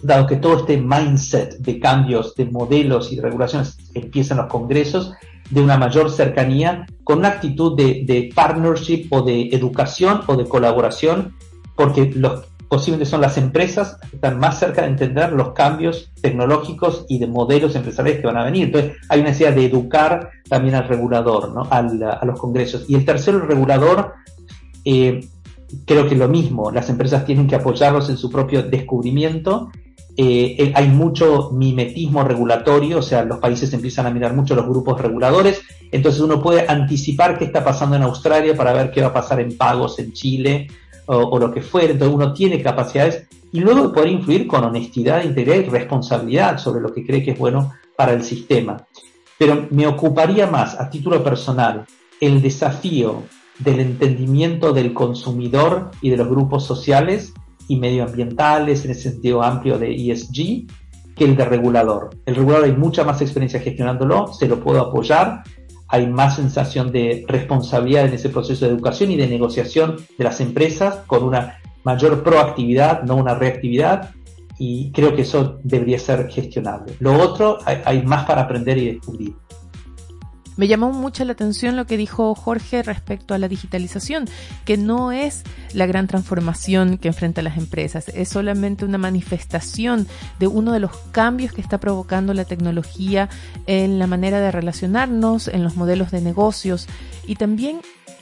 dado 0.02 0.26
que 0.26 0.36
todo 0.36 0.58
este 0.58 0.76
mindset 0.76 1.58
de 1.58 1.78
cambios 1.78 2.34
de 2.34 2.46
modelos 2.46 3.12
y 3.12 3.20
regulaciones 3.20 3.78
empieza 3.94 4.34
en 4.34 4.38
los 4.38 4.48
congresos, 4.48 5.12
de 5.50 5.60
una 5.60 5.76
mayor 5.76 6.10
cercanía 6.10 6.86
con 7.04 7.18
una 7.18 7.28
actitud 7.28 7.76
de, 7.76 8.30
partnership 8.34 9.06
o 9.10 9.22
de 9.22 9.48
educación 9.52 10.22
o 10.26 10.36
de 10.36 10.46
colaboración, 10.46 11.34
porque 11.76 12.10
los 12.14 12.46
posiblemente 12.72 13.04
son 13.04 13.20
las 13.20 13.36
empresas 13.36 13.98
que 14.00 14.16
están 14.16 14.38
más 14.38 14.58
cerca 14.58 14.80
de 14.80 14.88
entender 14.88 15.30
los 15.32 15.52
cambios 15.52 16.10
tecnológicos 16.22 17.04
y 17.06 17.18
de 17.18 17.26
modelos 17.26 17.76
empresariales 17.76 18.22
que 18.22 18.26
van 18.26 18.38
a 18.38 18.44
venir. 18.44 18.64
Entonces, 18.64 18.92
hay 19.10 19.20
una 19.20 19.28
necesidad 19.28 19.52
de 19.52 19.66
educar 19.66 20.30
también 20.48 20.76
al 20.76 20.88
regulador, 20.88 21.52
¿no? 21.52 21.68
a 21.70 22.24
los 22.24 22.40
congresos. 22.40 22.86
Y 22.88 22.94
el 22.94 23.04
tercero, 23.04 23.42
el 23.42 23.46
regulador, 23.46 24.14
eh, 24.86 25.28
creo 25.84 26.08
que 26.08 26.14
lo 26.14 26.28
mismo, 26.28 26.70
las 26.70 26.88
empresas 26.88 27.26
tienen 27.26 27.46
que 27.46 27.56
apoyarlos 27.56 28.08
en 28.08 28.16
su 28.16 28.30
propio 28.30 28.62
descubrimiento 28.62 29.68
eh, 30.14 30.56
eh, 30.58 30.72
hay 30.74 30.88
mucho 30.88 31.50
mimetismo 31.52 32.22
regulatorio, 32.22 32.98
o 32.98 33.02
sea, 33.02 33.24
los 33.24 33.38
países 33.38 33.72
empiezan 33.72 34.04
a 34.04 34.10
mirar 34.10 34.34
mucho 34.34 34.54
los 34.54 34.66
grupos 34.66 35.00
reguladores, 35.00 35.62
entonces 35.90 36.20
uno 36.20 36.42
puede 36.42 36.66
anticipar 36.68 37.38
qué 37.38 37.46
está 37.46 37.64
pasando 37.64 37.96
en 37.96 38.02
Australia 38.02 38.54
para 38.54 38.74
ver 38.74 38.90
qué 38.90 39.00
va 39.00 39.08
a 39.08 39.12
pasar 39.14 39.40
en 39.40 39.56
pagos 39.56 39.98
en 39.98 40.12
Chile 40.12 40.68
o, 41.06 41.38
lo 41.38 41.52
que 41.52 41.62
fuera, 41.62 41.92
entonces 41.92 42.14
uno 42.14 42.32
tiene 42.32 42.62
capacidades 42.62 43.26
y 43.52 43.60
luego 43.60 43.92
poder 43.92 44.10
influir 44.10 44.46
con 44.46 44.64
honestidad, 44.64 45.24
integridad 45.24 45.56
y 45.56 45.68
responsabilidad 45.68 46.58
sobre 46.58 46.80
lo 46.80 46.92
que 46.92 47.04
cree 47.04 47.22
que 47.22 47.32
es 47.32 47.38
bueno 47.38 47.72
para 47.96 48.12
el 48.12 48.22
sistema. 48.22 48.86
Pero 49.38 49.66
me 49.70 49.86
ocuparía 49.86 50.46
más 50.46 50.78
a 50.78 50.88
título 50.88 51.22
personal 51.22 51.84
el 52.20 52.40
desafío 52.40 53.24
del 53.58 53.80
entendimiento 53.80 54.72
del 54.72 54.94
consumidor 54.94 55.90
y 56.00 56.10
de 56.10 56.16
los 56.16 56.28
grupos 56.28 56.64
sociales 56.64 57.32
y 57.68 57.76
medioambientales 57.76 58.84
en 58.84 58.92
el 58.92 58.96
sentido 58.96 59.42
amplio 59.42 59.78
de 59.78 59.94
ESG 59.94 60.66
que 61.16 61.24
el 61.24 61.36
de 61.36 61.44
regulador. 61.44 62.10
El 62.26 62.36
regulador 62.36 62.64
hay 62.64 62.72
mucha 62.72 63.04
más 63.04 63.20
experiencia 63.20 63.60
gestionándolo, 63.60 64.32
se 64.32 64.48
lo 64.48 64.60
puedo 64.60 64.80
apoyar, 64.80 65.42
hay 65.92 66.06
más 66.06 66.36
sensación 66.36 66.90
de 66.90 67.24
responsabilidad 67.28 68.06
en 68.06 68.14
ese 68.14 68.30
proceso 68.30 68.64
de 68.64 68.72
educación 68.72 69.10
y 69.10 69.16
de 69.16 69.26
negociación 69.26 69.98
de 70.16 70.24
las 70.24 70.40
empresas 70.40 71.00
con 71.06 71.22
una 71.22 71.58
mayor 71.84 72.22
proactividad, 72.22 73.02
no 73.02 73.16
una 73.16 73.34
reactividad, 73.34 74.10
y 74.58 74.90
creo 74.92 75.14
que 75.14 75.22
eso 75.22 75.58
debería 75.62 75.98
ser 75.98 76.30
gestionable. 76.30 76.94
Lo 76.98 77.20
otro, 77.20 77.58
hay, 77.66 78.02
más 78.04 78.24
para 78.24 78.42
aprender 78.42 78.78
y 78.78 78.94
descubrir. 78.94 79.34
Me 80.56 80.68
llamó 80.68 80.92
mucho 80.92 81.24
la 81.24 81.32
atención 81.32 81.76
lo 81.76 81.86
que 81.86 81.96
dijo 81.96 82.34
Jorge 82.34 82.82
respecto 82.82 83.34
a 83.34 83.38
la 83.38 83.48
digitalización, 83.48 84.26
que 84.64 84.76
no 84.76 85.12
es 85.12 85.42
la 85.72 85.86
gran 85.86 86.06
transformación 86.06 86.98
que 86.98 87.08
enfrentan 87.08 87.44
las 87.44 87.56
empresas, 87.56 88.08
es 88.08 88.28
solamente 88.28 88.84
una 88.84 88.98
manifestación 88.98 90.06
de 90.38 90.46
uno 90.46 90.72
de 90.72 90.80
los 90.80 90.96
cambios 91.12 91.52
que 91.52 91.60
está 91.60 91.78
provocando 91.78 92.34
la 92.34 92.44
tecnología 92.44 93.28
en 93.66 93.98
la 93.98 94.06
manera 94.06 94.40
de 94.40 94.50
relacionarnos, 94.50 95.48
en 95.48 95.64
los 95.64 95.76
modelos 95.76 96.10
de 96.10 96.20
negocios 96.20 96.86
y 97.26 97.36
también 97.36 97.80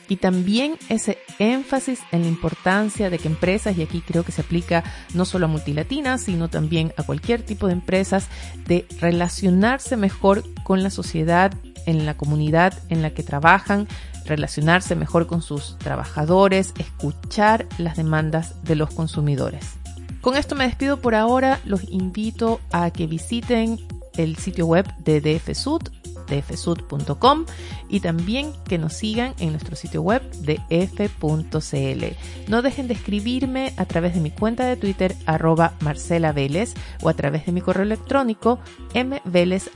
y 0.09 0.17
también 0.17 0.75
ese 0.89 1.19
énfasis 1.39 2.01
en 2.11 2.23
la 2.23 2.29
importancia 2.29 3.11
de 3.11 3.19
que 3.21 3.29
empresas, 3.29 3.79
y 3.79 3.83
aquí 3.83 4.01
creo 4.01 4.25
que 4.25 4.33
se 4.33 4.41
aplica 4.41 4.83
no 5.15 5.25
solo 5.25 5.45
a 5.45 5.49
multilatinas, 5.49 6.23
sino 6.23 6.51
también 6.51 6.93
a 6.97 7.05
cualquier 7.05 7.43
tipo 7.43 7.69
de 7.69 7.75
empresas, 7.75 8.27
de 8.67 8.87
relacionarse 9.01 9.97
mejor 9.97 10.43
con 10.65 10.83
la 10.83 10.91
sociedad 10.91 11.53
en 11.87 12.07
la 12.07 12.17
comunidad 12.17 12.75
en 12.89 13.03
la 13.03 13.11
que 13.11 13.23
trabajan, 13.23 13.89
relacionarse 14.27 14.95
mejor 14.95 15.27
con 15.27 15.43
sus 15.43 15.77
trabajadores, 15.79 16.73
escuchar 16.79 17.67
las 17.79 17.97
demandas 17.97 18.63
de 18.65 18.77
los 18.77 18.91
consumidores. 18.91 19.77
Con 20.21 20.37
esto 20.37 20.55
me 20.55 20.65
despido 20.65 20.99
por 20.99 21.15
ahora, 21.15 21.61
los 21.65 21.85
invito 21.91 22.61
a 22.73 22.91
que 22.91 23.07
visiten 23.07 23.79
el 24.17 24.37
sitio 24.37 24.67
web 24.67 24.87
de 24.99 25.21
DFSUD 25.21 25.89
dfsud.com 26.31 27.45
y 27.89 28.01
también 28.01 28.53
que 28.65 28.79
nos 28.79 28.95
sigan 28.95 29.35
en 29.39 29.51
nuestro 29.51 29.77
sitio 29.77 30.01
web 30.03 30.23
de 30.41 30.61
f.cl. 30.71 32.05
No 32.49 32.63
dejen 32.63 32.89
de 32.89 32.95
escribirme 32.95 33.75
a 33.77 33.85
través 33.85 34.15
de 34.15 34.21
mi 34.21 34.31
cuenta 34.31 34.65
de 34.65 34.77
Twitter 34.77 35.15
arroba 35.27 35.75
Marcela 35.81 36.33
Vélez 36.33 36.75
o 37.03 37.09
a 37.09 37.15
través 37.15 37.47
de 37.47 37.53
mi 37.53 37.61
correo 37.61 37.83
electrónico 37.83 38.59
mveles 38.95 39.71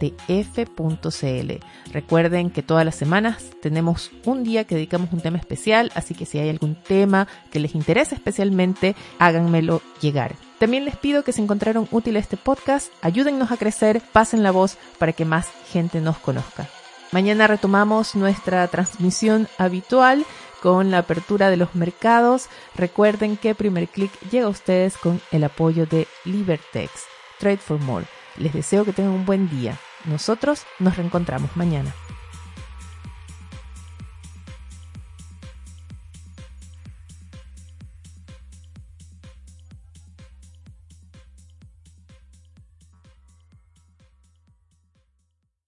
de 0.00 0.14
f.cl. 0.28 1.52
Recuerden 1.92 2.50
que 2.50 2.62
todas 2.62 2.84
las 2.84 2.94
semanas 2.94 3.44
tenemos 3.60 4.10
un 4.24 4.44
día 4.44 4.64
que 4.64 4.74
dedicamos 4.74 5.12
un 5.12 5.20
tema 5.20 5.38
especial, 5.38 5.92
así 5.94 6.14
que 6.14 6.26
si 6.26 6.38
hay 6.38 6.48
algún 6.48 6.74
tema 6.74 7.28
que 7.50 7.60
les 7.60 7.74
interese 7.74 8.14
especialmente, 8.14 8.96
háganmelo 9.18 9.82
llegar. 10.00 10.34
También 10.62 10.84
les 10.84 10.96
pido 10.96 11.24
que 11.24 11.32
se 11.32 11.42
encontraron 11.42 11.88
útil 11.90 12.16
este 12.16 12.36
podcast, 12.36 12.92
ayúdennos 13.02 13.50
a 13.50 13.56
crecer, 13.56 14.00
pasen 14.12 14.44
la 14.44 14.52
voz 14.52 14.78
para 14.96 15.12
que 15.12 15.24
más 15.24 15.48
gente 15.72 16.00
nos 16.00 16.18
conozca. 16.18 16.68
Mañana 17.10 17.48
retomamos 17.48 18.14
nuestra 18.14 18.68
transmisión 18.68 19.48
habitual 19.58 20.24
con 20.62 20.92
la 20.92 20.98
apertura 20.98 21.50
de 21.50 21.56
los 21.56 21.74
mercados. 21.74 22.46
Recuerden 22.76 23.36
que 23.36 23.56
Primer 23.56 23.88
Click 23.88 24.12
llega 24.30 24.46
a 24.46 24.50
ustedes 24.50 24.96
con 24.96 25.20
el 25.32 25.42
apoyo 25.42 25.84
de 25.84 26.06
Libertex, 26.24 26.92
Trade 27.40 27.56
for 27.56 27.80
More. 27.80 28.06
Les 28.36 28.52
deseo 28.52 28.84
que 28.84 28.92
tengan 28.92 29.14
un 29.14 29.26
buen 29.26 29.50
día. 29.50 29.80
Nosotros 30.04 30.62
nos 30.78 30.96
reencontramos 30.96 31.56
mañana. 31.56 31.92